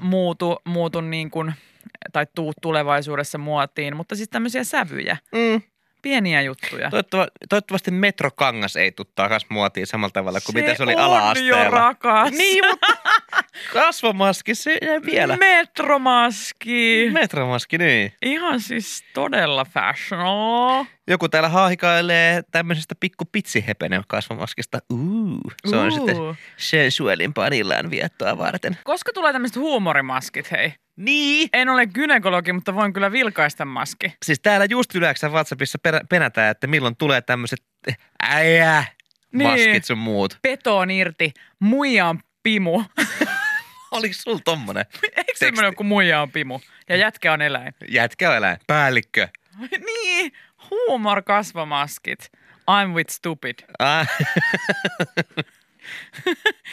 muutu, 0.00 0.58
muutu 0.64 1.00
niin 1.00 1.30
kuin, 1.30 1.54
tai 2.12 2.26
tuu 2.34 2.52
tulevaisuudessa 2.62 3.38
muotiin, 3.38 3.96
mutta 3.96 4.16
siis 4.16 4.28
tämmöisiä 4.28 4.64
sävyjä, 4.64 5.16
Mm. 5.32 5.62
pieniä 6.02 6.42
juttuja. 6.42 6.90
Toivottava, 6.90 7.26
toivottavasti 7.48 7.90
metrokangas 7.90 8.76
ei 8.76 8.92
tule 8.92 9.06
takas 9.14 9.46
muotiin 9.48 9.86
samalla 9.86 10.10
tavalla 10.12 10.38
kuin 10.46 10.54
mitä 10.56 10.74
se 10.74 10.82
oli 10.82 10.94
on 10.94 11.00
ala-asteella. 11.00 11.64
jo 11.64 11.70
rakas. 11.70 12.30
Niin, 12.30 12.64
mutta 12.70 12.86
kasvomaski 13.72 14.54
se 14.54 14.78
ei 14.80 15.02
vielä. 15.06 15.36
Metromaski. 15.36 17.10
Metromaski, 17.12 17.78
niin. 17.78 18.12
Ihan 18.22 18.60
siis 18.60 19.04
todella 19.14 19.64
fashionable. 19.64 20.86
Joku 21.08 21.28
täällä 21.28 21.48
haahikailee 21.48 22.42
tämmöisestä 22.50 22.94
pikku 23.00 23.24
pitsihepenen 23.32 24.02
kasvomaskista. 24.08 24.78
Uu, 24.92 25.40
se 25.66 25.76
on 25.76 25.84
Uu. 25.84 25.90
sitten 25.90 26.16
sensuelin 26.56 27.34
panillaan 27.34 27.90
viettoa 27.90 28.38
varten. 28.38 28.78
Koska 28.84 29.12
tulee 29.12 29.32
tämmöiset 29.32 29.56
huumorimaskit, 29.56 30.50
hei? 30.50 30.72
Niin. 31.00 31.48
En 31.52 31.68
ole 31.68 31.86
gynekologi, 31.86 32.52
mutta 32.52 32.74
voin 32.74 32.92
kyllä 32.92 33.12
vilkaista 33.12 33.64
maski. 33.64 34.14
Siis 34.24 34.40
täällä 34.40 34.66
just 34.70 34.94
yleensä 34.94 35.28
WhatsAppissa 35.28 35.78
penätään, 36.08 36.50
että 36.50 36.66
milloin 36.66 36.96
tulee 36.96 37.20
tämmöiset 37.20 37.64
äijä 38.22 38.84
Niin. 39.32 39.48
maskit 39.50 39.84
sun 39.84 39.98
muut. 39.98 40.38
Petoon 40.42 40.90
irti, 40.90 41.32
muija 41.60 42.06
on 42.06 42.20
pimu. 42.42 42.82
Oliko 43.90 44.14
sul 44.18 44.38
tommonen? 44.44 44.84
Eikö 45.16 45.32
semmoinen 45.34 45.68
joku 45.68 45.84
muija 45.84 46.22
on 46.22 46.30
pimu? 46.30 46.60
Ja 46.88 46.96
jätkä 46.96 47.32
on 47.32 47.42
eläin. 47.42 47.74
Jätkä 47.88 48.30
on 48.30 48.36
eläin. 48.36 48.56
Päällikkö. 48.66 49.28
niin, 49.86 50.32
huumor 50.70 51.22
kasvomaskit. 51.22 52.30
I'm 52.70 52.94
with 52.94 53.10
stupid. 53.10 53.54
Ah, 53.78 54.08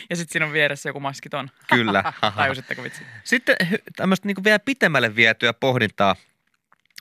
Ja 0.09 0.15
sitten 0.15 0.33
siinä 0.33 0.45
on 0.45 0.53
vieressä 0.53 0.89
joku 0.89 0.99
maskiton. 0.99 1.49
kyllä. 1.75 2.13
Tajusitteko 2.35 2.83
vitsi? 2.83 3.03
Sitten 3.23 3.55
tämmöistä 3.95 4.27
niin 4.27 4.43
vielä 4.43 4.59
pitemmälle 4.59 5.15
vietyä 5.15 5.53
pohdintaa. 5.53 6.15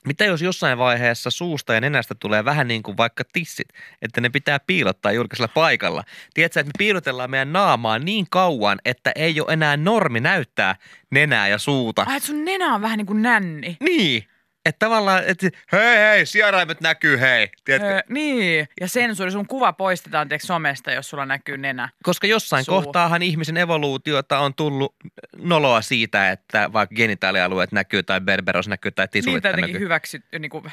Mitä 0.05 0.25
jos 0.25 0.41
jossain 0.41 0.77
vaiheessa 0.77 1.29
suusta 1.29 1.73
ja 1.73 1.81
nenästä 1.81 2.15
tulee 2.15 2.45
vähän 2.45 2.67
niin 2.67 2.83
kuin 2.83 2.97
vaikka 2.97 3.23
tissit, 3.33 3.67
että 4.01 4.21
ne 4.21 4.29
pitää 4.29 4.59
piilottaa 4.59 5.11
julkisella 5.11 5.47
paikalla? 5.47 6.03
Tiedätkö, 6.33 6.59
että 6.59 6.67
me 6.67 6.77
piilotellaan 6.77 7.31
meidän 7.31 7.53
naamaa 7.53 7.99
niin 7.99 8.27
kauan, 8.29 8.79
että 8.85 9.11
ei 9.15 9.41
ole 9.41 9.53
enää 9.53 9.77
normi 9.77 10.19
näyttää 10.19 10.75
nenää 11.11 11.47
ja 11.47 11.57
suuta. 11.57 12.05
Ai, 12.07 12.17
että 12.17 12.27
sun 12.27 12.45
nenä 12.45 12.75
on 12.75 12.81
vähän 12.81 12.97
niin 12.97 13.05
kuin 13.05 13.21
nänni. 13.21 13.77
Niin. 13.79 14.27
Että 14.67 14.79
tavallaan, 14.85 15.23
että 15.27 15.49
hei 15.71 15.97
hei, 15.97 16.25
sieraimet 16.25 16.81
näkyy 16.81 17.19
hei. 17.19 17.49
Tiedätkö? 17.65 17.93
Öö, 17.93 18.01
niin, 18.09 18.67
ja 18.81 18.87
sensuuri, 18.87 19.31
sun 19.31 19.47
kuva 19.47 19.73
poistetaan 19.73 20.27
tiedätkö, 20.27 20.45
somesta, 20.47 20.91
jos 20.91 21.09
sulla 21.09 21.25
näkyy 21.25 21.57
nenä. 21.57 21.89
Koska 22.03 22.27
jossain 22.27 22.63
Suu. 22.65 22.75
kohtaahan 22.81 23.21
ihmisen 23.21 23.57
evoluutiota 23.57 24.39
on 24.39 24.53
tullut 24.53 24.95
noloa 25.37 25.81
siitä, 25.81 26.31
että 26.31 26.73
vaikka 26.73 26.95
genitaalialueet 26.95 27.71
näkyy 27.71 28.03
tai 28.03 28.21
berberos 28.21 28.67
näkyy 28.67 28.91
tai 28.91 29.05
Niin, 29.05 29.11
tisulit 29.11 29.35
jotenkin 29.43 29.61
näkyy. 29.61 29.79
hyväksyt, 29.79 30.25
niin 30.39 30.49
kuin, 30.49 30.63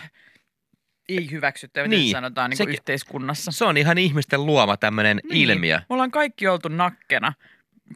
ei 1.09 1.31
hyväksytty, 1.31 1.81
niin, 1.81 1.91
Niin, 1.91 2.11
sanotaan 2.11 2.51
niin 2.51 2.59
kuin 2.59 2.67
sekin- 2.67 2.75
yhteiskunnassa. 2.79 3.53
Se 3.53 3.65
on 3.65 3.77
ihan 3.77 3.99
ihmisten 3.99 4.47
luoma 4.47 4.77
tämmöinen 4.77 5.21
Niin. 5.31 5.51
ilmiö. 5.51 5.77
Me 5.77 5.85
ollaan 5.89 6.11
kaikki 6.11 6.49
oltu 6.49 6.69
nakkena, 6.69 7.33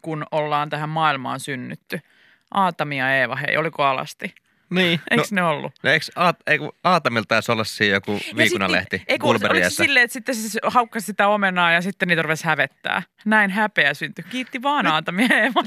kun 0.02 0.26
ollaan 0.30 0.70
tähän 0.70 0.88
maailmaan 0.88 1.40
synnytty. 1.40 2.00
Aatami 2.54 2.98
ja 2.98 3.16
Eeva, 3.16 3.37
hei, 3.37 3.56
oliko 3.56 3.84
alasti? 3.84 4.34
Niin. 4.70 5.00
Eikö 5.11 5.22
No, 5.22 5.26
ne 5.31 5.42
ollut? 5.42 5.72
no 5.83 5.90
eikö 5.90 6.07
Aat, 6.16 6.37
eikö 6.46 6.68
Aatamilla 6.85 7.24
taisi 7.28 7.52
olla 7.52 7.64
siinä 7.64 7.94
joku 7.96 8.20
viikunanlehti 8.37 9.02
ei, 9.09 9.18
kun, 9.18 9.31
oliko 9.31 9.46
se 9.62 9.70
silleen, 9.70 10.04
että 10.04 10.12
sitten 10.12 10.35
se 10.35 10.61
haukkasi 10.66 11.07
sitä 11.07 11.28
omenaa 11.28 11.72
ja 11.72 11.83
sitten 11.83 12.09
niitä 12.09 12.22
rupesi 12.22 12.44
hävettää. 12.44 13.02
Näin 13.24 13.50
häpeä 13.50 13.94
syntyi. 13.94 14.24
Kiitti 14.31 14.62
vaan 14.62 14.87
Aatami 14.87 15.26
ja 15.31 15.37
Eeva. 15.42 15.62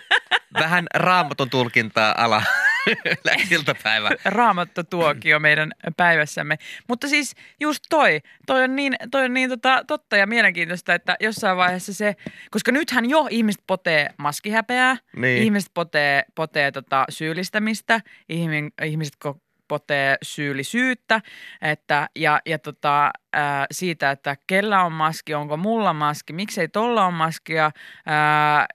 Vähän 0.60 0.86
raamatun 0.94 1.50
tulkintaa 1.50 2.14
ala 2.18 2.42
iltapäivä. 3.50 4.10
Raamattu 4.24 4.84
tuokio 4.84 5.40
meidän 5.40 5.72
päivässämme. 5.96 6.56
Mutta 6.88 7.08
siis 7.08 7.34
just 7.60 7.84
toi, 7.90 8.20
toi 8.46 8.62
on 8.64 8.76
niin, 8.76 8.96
toi 9.10 9.24
on 9.24 9.34
niin 9.34 9.50
tota, 9.50 9.84
totta 9.86 10.16
ja 10.16 10.26
mielenkiintoista, 10.26 10.94
että 10.94 11.16
jossain 11.20 11.56
vaiheessa 11.56 11.94
se, 11.94 12.16
koska 12.50 12.72
nythän 12.72 13.10
jo 13.10 13.26
ihmiset 13.30 13.62
potee 13.66 14.10
maskihäpeää, 14.18 14.96
Niin. 15.16 15.42
ihmiset 15.42 15.70
potee, 15.74 16.24
potee 16.34 16.72
tota 16.72 17.04
syyllistämistä, 17.08 18.00
ihmin, 18.28 18.72
ihmiset 18.84 19.14
ko- 19.28 19.38
potee 19.74 20.16
syyllisyyttä 20.22 21.20
että, 21.62 22.08
ja, 22.16 22.40
ja 22.46 22.58
tota, 22.58 23.10
ää, 23.32 23.66
siitä, 23.72 24.10
että 24.10 24.36
kellä 24.46 24.82
on 24.84 24.92
maski, 24.92 25.34
onko 25.34 25.56
mulla 25.56 25.92
maski, 25.92 26.32
miksei 26.32 26.68
tolla 26.68 27.04
on 27.04 27.14
maskia 27.14 27.70
ää, 28.06 28.66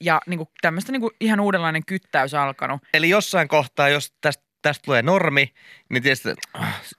ja 0.00 0.20
niinku, 0.26 0.48
tämmöistä 0.60 0.92
niinku, 0.92 1.10
ihan 1.20 1.40
uudenlainen 1.40 1.82
kyttäys 1.86 2.34
alkanut. 2.34 2.82
Eli 2.94 3.08
jossain 3.08 3.48
kohtaa, 3.48 3.88
jos 3.88 4.12
tästä 4.20 4.44
tästä 4.62 4.84
tulee 4.84 5.02
normi, 5.02 5.52
niin 5.90 6.02
tietysti 6.02 6.28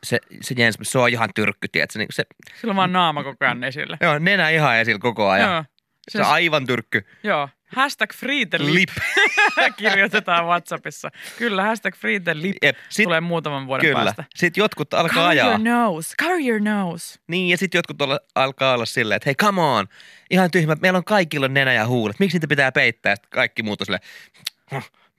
se, 0.03 0.19
se 0.41 0.55
Jens, 0.57 0.77
se 0.81 0.99
on 0.99 1.09
ihan 1.09 1.29
tyrkky, 1.35 1.67
tiedätkö? 1.67 1.99
Niin 1.99 2.07
se, 2.11 2.23
Sillä 2.61 2.71
on 2.71 2.75
vaan 2.75 2.93
naama 2.93 3.23
koko 3.23 3.45
ajan 3.45 3.63
esillä. 3.63 3.97
joo, 4.01 4.19
nenä 4.19 4.49
ihan 4.49 4.77
esillä 4.77 4.99
koko 4.99 5.29
ajan. 5.29 5.51
Joo. 5.51 5.63
Se 6.11 6.19
on 6.19 6.25
aivan 6.25 6.65
tyrkky. 6.65 7.05
Joo. 7.23 7.49
Hashtag 7.65 8.13
free 8.13 8.45
the 8.45 8.57
lip. 8.59 8.73
Lip. 8.73 8.89
kirjoitetaan 9.77 10.45
WhatsAppissa. 10.45 11.11
Kyllä, 11.37 11.63
hashtag 11.63 11.95
free 11.95 12.19
the 12.19 12.41
lip 12.41 12.55
Jep. 12.61 12.77
Sit, 12.89 13.03
tulee 13.03 13.21
muutaman 13.21 13.67
vuoden 13.67 13.85
kyllä. 13.85 14.03
päästä. 14.03 14.23
Sitten 14.35 14.61
jotkut 14.61 14.93
alkaa 14.93 15.15
Cover 15.15 15.29
ajaa. 15.29 15.47
your 15.47 15.59
nose, 15.59 16.15
cover 16.21 16.39
your 16.39 16.59
nose. 16.61 17.19
Niin, 17.27 17.49
ja 17.49 17.57
sitten 17.57 17.79
jotkut 17.79 18.01
olla, 18.01 18.19
alkaa 18.35 18.73
olla 18.73 18.85
silleen, 18.85 19.15
että 19.15 19.27
hei, 19.27 19.35
come 19.35 19.61
on. 19.61 19.87
Ihan 20.29 20.51
tyhmä, 20.51 20.75
meillä 20.81 20.97
on 20.97 21.03
kaikilla 21.03 21.47
nenä 21.47 21.73
ja 21.73 21.87
huulet. 21.87 22.19
Miksi 22.19 22.35
niitä 22.35 22.47
pitää 22.47 22.71
peittää? 22.71 23.15
Sitten 23.15 23.29
kaikki 23.29 23.63
muut 23.63 23.81
on 23.81 23.85
silleen, 23.85 24.03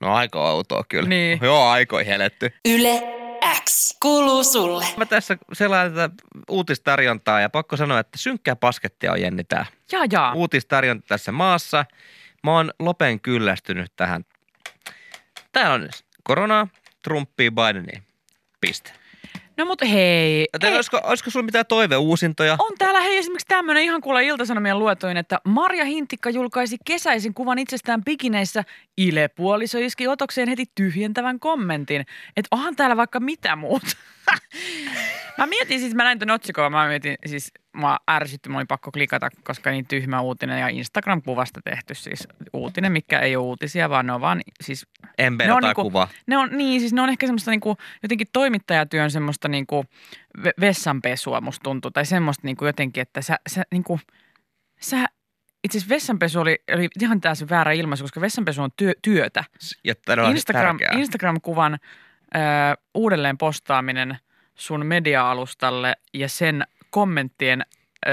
no 0.01 0.15
aika 0.15 0.51
outoa 0.51 0.85
kyllä. 0.89 1.09
Niin. 1.09 1.39
Joo, 1.43 1.69
aikoi 1.69 2.07
heletty. 2.07 2.53
Yle 2.69 3.03
X 3.65 3.97
kuuluu 4.03 4.45
sulle. 4.45 4.87
Mä 4.97 5.07
tässä 5.07 5.39
selaan 5.53 5.95
tätä 5.95 6.15
uutistarjontaa 6.51 7.41
ja 7.41 7.51
pakko 7.51 7.77
sanoa, 7.77 7.99
että 7.99 8.19
synkkää 8.19 8.57
paskettia 8.57 9.13
on 9.13 9.21
Jenni 9.21 9.45
tää. 9.45 9.67
Jaa, 9.93 10.05
jaa. 10.13 10.33
Uutistarjonta 10.33 11.05
tässä 11.09 11.33
maassa. 11.33 11.85
Mä 12.47 12.53
oon 12.53 12.71
lopen 12.79 13.21
kyllästynyt 13.21 13.93
tähän. 13.97 14.25
Täällä 15.53 15.75
on 15.75 15.89
koronaa, 16.23 16.69
Trumpia, 17.03 17.51
Bidenia. 17.51 18.01
Piste. 18.61 18.93
No 19.57 19.65
mut 19.65 19.83
hei. 19.83 20.47
Joten 20.53 20.69
hei. 20.69 20.77
olisiko, 20.77 21.01
olisiko 21.05 21.31
sulla 21.31 21.45
mitään 21.45 21.67
toiveuusintoja? 21.67 22.57
On 22.59 22.73
täällä 22.79 23.01
hei 23.01 23.17
esimerkiksi 23.17 23.47
tämmöinen 23.47 23.83
ihan 23.83 24.01
kuulla 24.01 24.21
iltasanomien 24.21 24.79
luetoin, 24.79 25.17
että 25.17 25.41
Marja 25.45 25.85
Hintikka 25.85 26.31
julkaisi 26.31 26.77
kesäisin 26.85 27.35
kuvan 27.35 27.59
itsestään 27.59 28.05
bikineissä. 28.05 28.65
Ile-puoliso 28.97 29.79
iski 29.79 30.09
otokseen 30.09 30.49
heti 30.49 30.65
tyhjentävän 30.75 31.41
kommentin. 31.41 32.01
Että 32.37 32.49
onhan 32.51 32.77
täällä 32.77 32.97
vaikka 32.97 33.21
mitä 33.21 33.57
muuta. 33.57 33.97
mä 35.39 35.47
mietin 35.47 35.81
siis, 35.81 35.95
mä 35.95 36.05
näin 36.05 36.19
ton 36.19 36.31
otsikoon, 36.31 36.73
mä 36.73 36.89
mietin 36.89 37.17
siis, 37.27 37.53
mä 37.77 37.99
ärsytti, 38.11 38.49
mä 38.49 38.57
olin 38.57 38.67
pakko 38.67 38.91
klikata, 38.93 39.29
koska 39.45 39.71
niin 39.71 39.87
tyhmä 39.87 40.21
uutinen 40.21 40.61
ja 40.61 40.69
Instagram-kuvasta 40.69 41.61
tehty 41.65 41.95
siis 41.95 42.29
uutinen, 42.53 42.93
mikä 42.93 43.21
ei 43.21 43.37
ole 43.37 43.45
uutisia, 43.45 43.91
vaan 43.91 44.07
ne 44.07 44.13
on 44.13 44.21
vaan 44.21 44.41
siis 44.65 44.87
Ember 45.19 45.47
Ne 45.47 45.53
on 45.53 45.61
tai 45.61 45.69
niinku- 45.71 45.83
kuva. 45.83 46.09
ne 46.27 46.39
on, 46.39 46.49
niin, 46.53 46.81
siis 46.81 46.93
ne 46.93 47.01
on 47.03 47.09
ehkä 47.09 47.27
semmoista 47.27 47.51
niinku, 47.51 47.77
jotenkin 48.03 48.27
toimittajatyön 48.33 49.11
semmoista 49.11 49.49
niinku 49.49 49.85
ve- 50.39 50.61
vessanpesua 50.61 51.41
musta 51.41 51.63
tuntuu. 51.63 51.91
Tai 51.91 52.07
semmoista 52.07 52.41
niinku 52.47 52.67
jotenkin, 52.67 53.01
että 53.01 53.23
sä, 53.23 53.37
sä 53.49 53.63
niinku, 53.73 54.01
sä, 54.81 55.05
itse 55.65 55.79
asiassa 55.79 55.95
vessanpesu 55.95 56.41
oli, 56.41 56.59
oli 56.75 56.89
ihan 57.01 57.21
täysin 57.21 57.49
väärä 57.49 57.73
ilmaisu, 57.73 58.05
koska 58.05 58.21
vessanpesu 58.21 58.63
on 58.63 58.71
työ, 58.77 58.93
työtä. 59.03 59.45
Ja 59.85 59.95
Instagram, 60.31 60.79
tärkeää. 60.79 61.01
Instagram-kuvan 61.01 61.75
ö, 62.35 62.39
uudelleen 62.95 63.39
postaaminen 63.39 64.19
sun 64.57 64.87
media-alustalle 64.87 65.95
ja 66.15 66.29
sen 66.29 66.67
kommenttien 66.91 67.63
ö, 68.07 68.11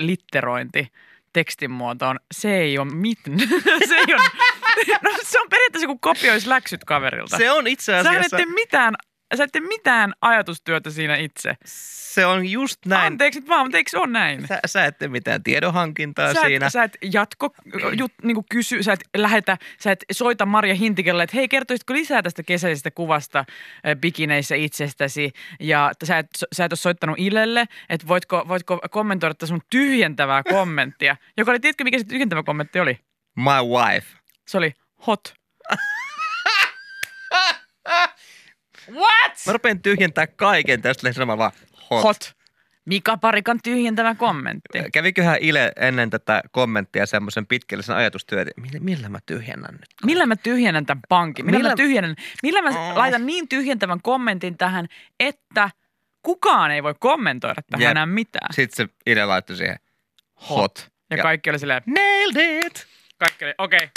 litterointi 0.00 0.92
tekstin 1.32 1.70
muotoon, 1.70 2.20
se 2.32 2.56
ei 2.56 2.78
ole 2.78 2.94
mitään. 2.94 3.38
se 3.88 3.94
ei 3.94 4.14
ole, 4.14 4.22
no, 5.04 5.10
se 5.22 5.40
on 5.40 5.46
periaatteessa 5.50 5.86
kuin 5.86 6.00
kopioisi 6.00 6.48
läksyt 6.48 6.84
kaverilta. 6.84 7.36
Se 7.36 7.50
on 7.50 7.66
itse 7.66 7.92
Sä 7.92 8.00
et 8.00 8.06
asiassa... 8.06 8.36
tee 8.36 8.46
mitään 8.46 8.94
sä 9.36 9.44
et 9.44 9.52
tee 9.52 9.60
mitään 9.60 10.14
ajatustyötä 10.20 10.90
siinä 10.90 11.16
itse. 11.16 11.54
Se 11.64 12.26
on 12.26 12.46
just 12.46 12.86
näin. 12.86 13.12
Anteeksi 13.12 13.40
nyt 13.40 13.48
vaan, 13.48 13.66
mutta 13.66 13.76
eikö 13.78 13.90
se 13.90 13.98
ole 13.98 14.06
näin? 14.06 14.46
Sä, 14.46 14.60
sä 14.66 14.84
et 14.84 14.98
tee 14.98 15.08
mitään 15.08 15.42
tiedonhankintaa 15.42 16.34
Sä 16.34 16.40
siinä. 16.40 16.66
et, 16.66 16.72
sä 16.72 16.82
et 16.82 16.98
jatko, 17.12 17.54
jut, 17.98 18.12
niin 18.22 18.44
kysy, 18.50 18.82
sä 18.82 18.92
et 18.92 19.00
lähetä, 19.16 19.58
sä 19.80 19.92
et 19.92 20.04
soita 20.12 20.46
Marja 20.46 20.74
Hintikelle, 20.74 21.22
että 21.22 21.36
hei 21.36 21.48
kertoisitko 21.48 21.94
lisää 21.94 22.22
tästä 22.22 22.42
kesäisestä 22.42 22.90
kuvasta 22.90 23.44
bikineissä 24.00 24.54
itsestäsi 24.54 25.32
ja 25.60 25.92
sä 26.04 26.18
et, 26.18 26.26
sä 26.52 26.64
et 26.64 26.72
ole 26.72 26.76
soittanut 26.76 27.18
Ilelle, 27.18 27.66
että 27.88 28.08
voitko, 28.08 28.44
voitko 28.48 28.80
kommentoida 28.90 29.34
tätä 29.34 29.46
sun 29.46 29.60
tyhjentävää 29.70 30.42
kommenttia, 30.56 31.16
joka 31.36 31.50
oli, 31.50 31.60
tiedätkö 31.60 31.84
mikä 31.84 31.98
se 31.98 32.04
tyhjentävä 32.04 32.42
kommentti 32.42 32.80
oli? 32.80 32.98
My 33.36 33.78
wife. 33.78 34.06
Se 34.48 34.58
oli 34.58 34.72
hot. 35.06 35.41
Mä 39.46 39.52
rupean 39.52 39.80
tyhjentää 39.82 40.26
kaiken 40.26 40.82
tästä 40.82 41.12
sanomaan 41.12 41.38
vaan 41.38 41.52
hot. 41.90 42.02
Hot. 42.02 42.34
Mika 42.84 43.16
Parikan 43.16 43.58
tyhjentävä 43.64 44.14
kommentti. 44.14 44.78
Käviköhän 44.92 45.36
Ile 45.40 45.72
ennen 45.76 46.10
tätä 46.10 46.42
kommenttia 46.50 47.06
semmoisen 47.06 47.46
pitkällisen 47.46 47.96
ajatustyön, 47.96 48.48
että 48.48 48.60
millä, 48.60 48.78
millä 48.80 49.08
mä 49.08 49.18
tyhjennän 49.26 49.74
nyt? 49.74 49.86
Millä 50.06 50.26
mä 50.26 50.36
tyhjennän 50.36 50.86
tämän 50.86 51.00
pankin? 51.08 51.46
Millä, 51.46 51.58
Millä- 51.58 51.70
mä 51.70 51.76
tyhjennän, 51.76 52.16
millä 52.42 52.62
mä 52.62 52.68
Oh. 52.68 52.96
laitan 52.96 53.26
niin 53.26 53.48
tyhjentävän 53.48 54.02
kommentin 54.02 54.58
tähän, 54.58 54.86
että 55.20 55.70
kukaan 56.22 56.70
ei 56.70 56.82
voi 56.82 56.94
kommentoida 57.00 57.62
tähän 57.70 57.82
Jep. 57.82 57.90
enää 57.90 58.06
mitään. 58.06 58.54
Sitten 58.54 58.86
se 58.88 58.94
Ile 59.06 59.24
laittoi 59.24 59.56
siihen 59.56 59.76
hot. 60.50 60.90
Ja, 61.10 61.16
Ja- 61.16 61.22
kaikki 61.22 61.50
oli 61.50 61.58
silleen, 61.58 61.82
Nailed 61.86 62.66
it! 62.66 62.86
kaikki 63.18 63.44
oli, 63.44 63.54
okei, 63.58 63.88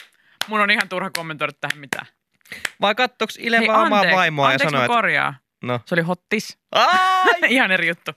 mun 0.47 0.61
on 0.61 0.71
ihan 0.71 0.89
turha 0.89 1.09
kommentoida 1.09 1.53
tähän 1.61 1.77
mitään. 1.79 2.05
Vai 2.81 2.95
kattoks 2.95 3.37
Ile 3.39 3.67
vaan 3.67 3.85
omaa 3.87 4.03
vaimoa 4.11 4.51
ja 4.51 4.59
sanoi, 4.59 4.81
että 4.81 4.87
korjaa. 4.93 5.33
no, 5.63 5.79
Se 5.85 5.95
oli 5.95 6.01
hottis. 6.01 6.57
ai, 6.71 7.33
ihan 7.49 7.71
eri 7.71 7.87
juttu. 7.87 8.11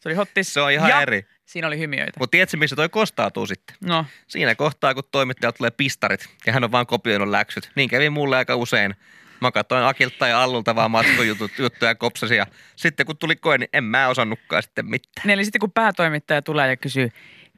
Se 0.00 0.08
oli 0.08 0.14
hottis. 0.14 0.54
se 0.54 0.60
on 0.60 0.72
ihan 0.72 0.90
ja 0.90 1.00
eri. 1.00 1.26
siinä 1.44 1.66
oli 1.66 1.78
hymiöitä. 1.78 2.12
Mutta 2.18 2.30
tiedätkö, 2.30 2.56
missä 2.56 2.76
toi 2.76 2.88
kostautuu 2.88 3.46
sitten? 3.46 3.76
No, 3.84 4.06
Siinä 4.28 4.54
kohtaa, 4.54 4.94
kun 4.94 5.02
toimittajalta 5.12 5.56
tulee 5.58 5.70
pistarit 5.70 6.28
ja 6.46 6.52
hän 6.52 6.64
on 6.64 6.72
vaan 6.72 6.86
kopioinut 6.86 7.28
läksyt. 7.28 7.70
Niin 7.74 7.88
kävi 7.88 8.10
mulle 8.10 8.36
aika 8.36 8.56
usein. 8.56 8.94
Mä 9.40 9.50
katsoin 9.52 9.84
Akilta 9.84 10.26
ja 10.28 10.42
Allulta 10.42 10.74
vaan 10.74 10.90
matkojuttuja 10.90 11.70
ja 11.90 11.94
kopsasin 11.94 12.36
ja 12.36 12.46
sitten 12.76 13.06
kun 13.06 13.16
tuli 13.16 13.36
koe, 13.36 13.58
niin 13.58 13.68
en 13.72 13.84
mä 13.84 14.08
osannutkaan 14.08 14.62
sitten 14.62 14.86
mitään. 14.86 15.22
Niin 15.26 15.30
eli 15.34 15.44
sitten 15.44 15.60
kun 15.60 15.72
päätoimittaja 15.72 16.42
tulee 16.42 16.68
ja 16.68 16.76
kysyy, 16.76 17.08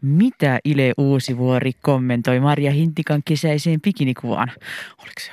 mitä 0.03 0.59
Ile 0.65 0.93
Uusivuori 0.99 1.73
kommentoi 1.83 2.41
Marja 2.41 2.71
Hintikan 2.71 3.23
kesäiseen 3.25 3.81
bikinikuvaan? 3.81 4.53
Oliko 4.99 5.21
se 5.21 5.33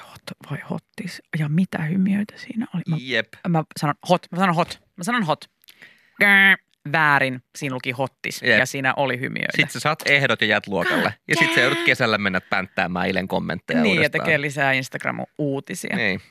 vai 0.52 0.58
hottis? 0.70 1.22
Ja 1.40 1.50
mitä 1.50 1.84
hymiöitä 1.84 2.34
siinä 2.38 2.68
oli? 2.76 2.84
Mä, 2.88 2.98
Jep. 3.00 3.28
mä 3.48 3.64
sanon 3.80 3.96
hot, 4.10 4.26
mä 4.32 4.38
sanon 4.38 4.56
hot, 4.56 4.80
mä 4.98 5.04
sanon 5.04 5.24
hot. 5.24 5.46
Kää, 6.20 6.56
Väärin, 6.92 7.44
siinä 7.58 7.76
luki 7.76 7.92
hottis 7.92 8.42
Jep. 8.42 8.60
ja 8.60 8.66
siinä 8.66 8.94
oli 8.98 9.20
hymiöitä. 9.20 9.52
Sitten 9.58 9.72
sä 9.72 9.80
saat 9.80 10.00
ehdot 10.06 10.42
ja 10.42 10.48
jäät 10.48 10.68
luokalle. 10.68 11.14
Ja 11.28 11.36
sitten 11.36 11.56
sä 11.56 11.62
joudut 11.62 11.84
kesällä 11.86 12.18
mennä 12.18 12.42
pänttäämään 12.42 13.10
Ilen 13.10 13.28
kommentteja 13.28 13.82
niin, 13.82 13.96
ja 13.96 14.00
uudestaan. 14.00 14.26
tekee 14.26 14.42
lisää 14.42 14.74
Instagram-uutisia. 14.74 15.96
Niin. 15.96 16.22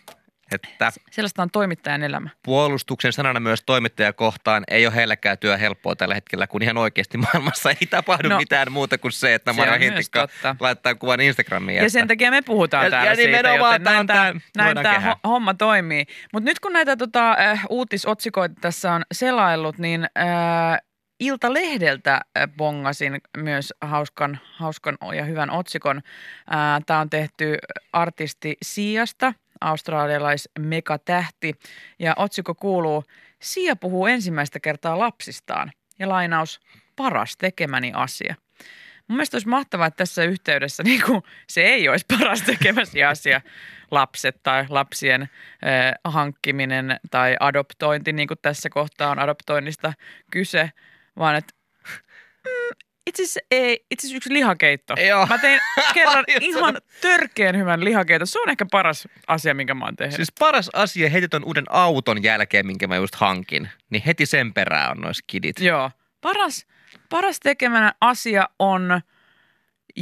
Että 0.53 0.93
Sellaista 1.11 1.43
on 1.43 1.51
toimittajan 1.51 2.03
elämä. 2.03 2.31
puolustuksen 2.43 3.13
sanana 3.13 3.41
myös 3.41 3.63
toimittaja 3.67 4.13
kohtaan 4.13 4.65
ei 4.69 4.87
ole 4.87 4.95
heilläkään 4.95 5.39
työ 5.39 5.57
helppoa 5.57 5.97
tällä 5.97 6.15
hetkellä, 6.15 6.47
kun 6.47 6.63
ihan 6.63 6.77
oikeasti 6.77 7.19
maailmassa 7.19 7.71
ei 7.71 7.87
tapahdu 7.91 8.29
No, 8.29 8.37
mitään 8.39 8.73
muuta 8.73 8.99
kuin 8.99 9.13
se, 9.13 9.35
että 9.35 9.53
se 9.53 9.79
Hintikka 9.81 10.29
laittaa 10.61 10.95
kuvan 10.95 11.21
Instagramiin. 11.21 11.83
Ja 11.83 11.91
sen 11.91 12.09
takia 12.09 12.31
me 12.31 12.43
puhutaan 12.43 12.85
Ja- 12.85 12.91
täällä 12.91 13.11
ja 13.11 13.17
siitä, 13.17 13.37
joten 13.37 13.83
näin 13.83 14.07
tämä, 14.07 14.35
näin 14.57 14.77
tämä 14.83 15.17
homma 15.25 15.55
toimii. 15.55 16.05
Mutta 16.33 16.45
nyt 16.45 16.61
kun 16.61 16.73
näitä 16.73 16.97
tota, 16.97 17.31
äh, 17.33 17.65
uutisotsikoita 17.71 18.55
tässä 18.61 18.93
on 18.93 19.03
selaillut, 19.13 19.79
niin 19.79 20.05
äh, 20.19 20.79
Iltalehdeltä 21.21 22.13
äh, 22.15 22.49
bongasin 22.57 23.21
myös 23.37 23.75
hauskan, 23.81 24.41
hauskan 24.57 24.99
ja 25.17 25.25
hyvän 25.25 25.51
otsikon. 25.51 26.01
Tämä 26.87 27.01
on 27.01 27.11
tehty 27.11 27.57
artisti 27.93 28.57
Siasta, 28.63 29.35
australialais 29.61 30.49
megatähti. 30.59 31.55
Ja 31.99 32.15
otsikko 32.17 32.55
kuuluu, 32.55 33.05
Sia 33.43 33.77
puhuu 33.77 34.07
ensimmäistä 34.07 34.61
kertaa 34.61 34.99
lapsistaan. 34.99 35.73
Ja 35.99 36.09
lainaus, 36.09 36.61
paras 36.97 37.37
tekemäni 37.37 37.93
asia. 37.95 38.35
Mun 39.09 39.17
mielestä 39.17 39.35
olisi 39.35 39.49
mahtavaa, 39.49 39.87
että 39.87 39.97
tässä 39.97 40.25
yhteydessä 40.25 40.83
niin 40.89 41.03
kuin 41.07 41.23
se 41.47 41.61
ei 41.61 41.89
olisi 41.89 42.07
paras 42.19 42.43
tekemäsi 42.43 43.05
asia, 43.05 43.41
lapset 43.91 44.43
tai 44.43 44.67
lapsien 44.69 45.23
eh, 45.23 45.95
hankkiminen 46.05 47.01
tai 47.11 47.37
adoptointi, 47.41 48.13
niin 48.13 48.29
kuin 48.29 48.39
tässä 48.43 48.71
kohtaa 48.71 49.11
on 49.11 49.19
adoptoinnista 49.19 49.93
kyse, 50.31 50.71
vaan 51.19 51.37
että 51.37 51.55
itse 53.09 53.23
asiassa 53.23 53.41
ei, 53.51 53.85
itse 53.91 54.07
asiassa 54.07 54.17
yksi 54.17 54.33
lihakeitto. 54.33 54.95
Joo. 55.09 55.27
Mä 55.27 55.39
tein 55.39 55.61
kerran 55.95 56.25
ihan 56.41 56.77
törkeän 57.01 57.57
hyvän 57.57 57.85
lihakeiton. 57.85 58.27
Se 58.27 58.41
on 58.41 58.51
ehkä 58.51 58.67
paras 58.71 59.09
asia, 59.27 59.55
minkä 59.55 59.75
mä 59.75 59.85
oon 59.85 59.97
tehnyt. 59.97 60.17
Siis 60.17 60.33
paras 60.39 60.71
asia 60.73 61.11
heti 61.11 61.29
ton 61.29 61.45
uuden 61.45 61.65
auton 61.69 62.23
jälkeen, 62.23 62.67
minkä 62.67 62.87
mä 62.87 62.97
just 62.97 63.15
hankin, 63.15 63.69
niin 63.91 64.03
heti 64.07 64.27
sen 64.27 64.55
perään 64.55 64.91
on 64.91 64.97
nois 64.97 65.23
kidit. 65.27 65.61
Joo. 65.61 65.91
Paras, 66.21 66.67
paras 67.09 67.41
tekemänä 67.41 67.95
asia 68.01 68.49
on... 68.59 69.01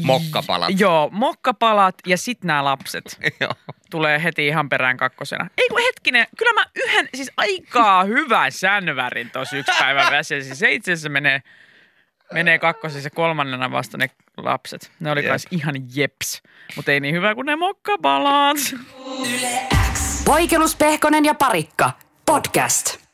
Mokkapalat. 0.02 0.80
Joo, 0.80 1.08
mokkapalat 1.12 1.94
ja 2.06 2.16
sit 2.16 2.44
nämä 2.44 2.64
lapset. 2.64 3.04
Joo. 3.40 3.52
tulee 3.90 4.22
heti 4.22 4.46
ihan 4.46 4.68
perään 4.68 4.96
kakkosena. 4.96 5.50
Ei 5.58 5.68
kun 5.68 5.80
hetkinen, 5.86 6.26
kyllä 6.38 6.52
mä 6.52 6.66
yhden, 6.76 7.08
siis 7.14 7.30
aikaa 7.36 8.04
hyvän 8.04 8.52
sänvärin 8.52 9.30
tuossa 9.30 9.56
yksi 9.56 9.72
päivä 9.78 10.08
väsesin. 10.10 10.56
Se 10.56 10.72
itse 10.72 10.92
asiassa 10.92 11.08
menee, 11.08 11.42
menee 12.32 12.58
kakkosessa 12.58 13.10
kolmannena 13.10 13.70
vasta 13.70 13.98
ne 13.98 14.10
lapset. 14.36 14.90
Ne 15.00 15.10
oli 15.10 15.22
kans 15.22 15.46
ihan 15.50 15.74
jeps, 15.94 16.42
mutta 16.76 16.92
ei 16.92 17.00
niin 17.00 17.14
hyvä 17.14 17.34
kuin 17.34 17.46
ne 17.46 17.56
mokkapalat. 17.56 18.56
Vaikellus, 20.26 20.76
Pehkonen 20.76 21.24
ja 21.24 21.34
Parikka. 21.34 21.90
Podcast. 22.26 23.05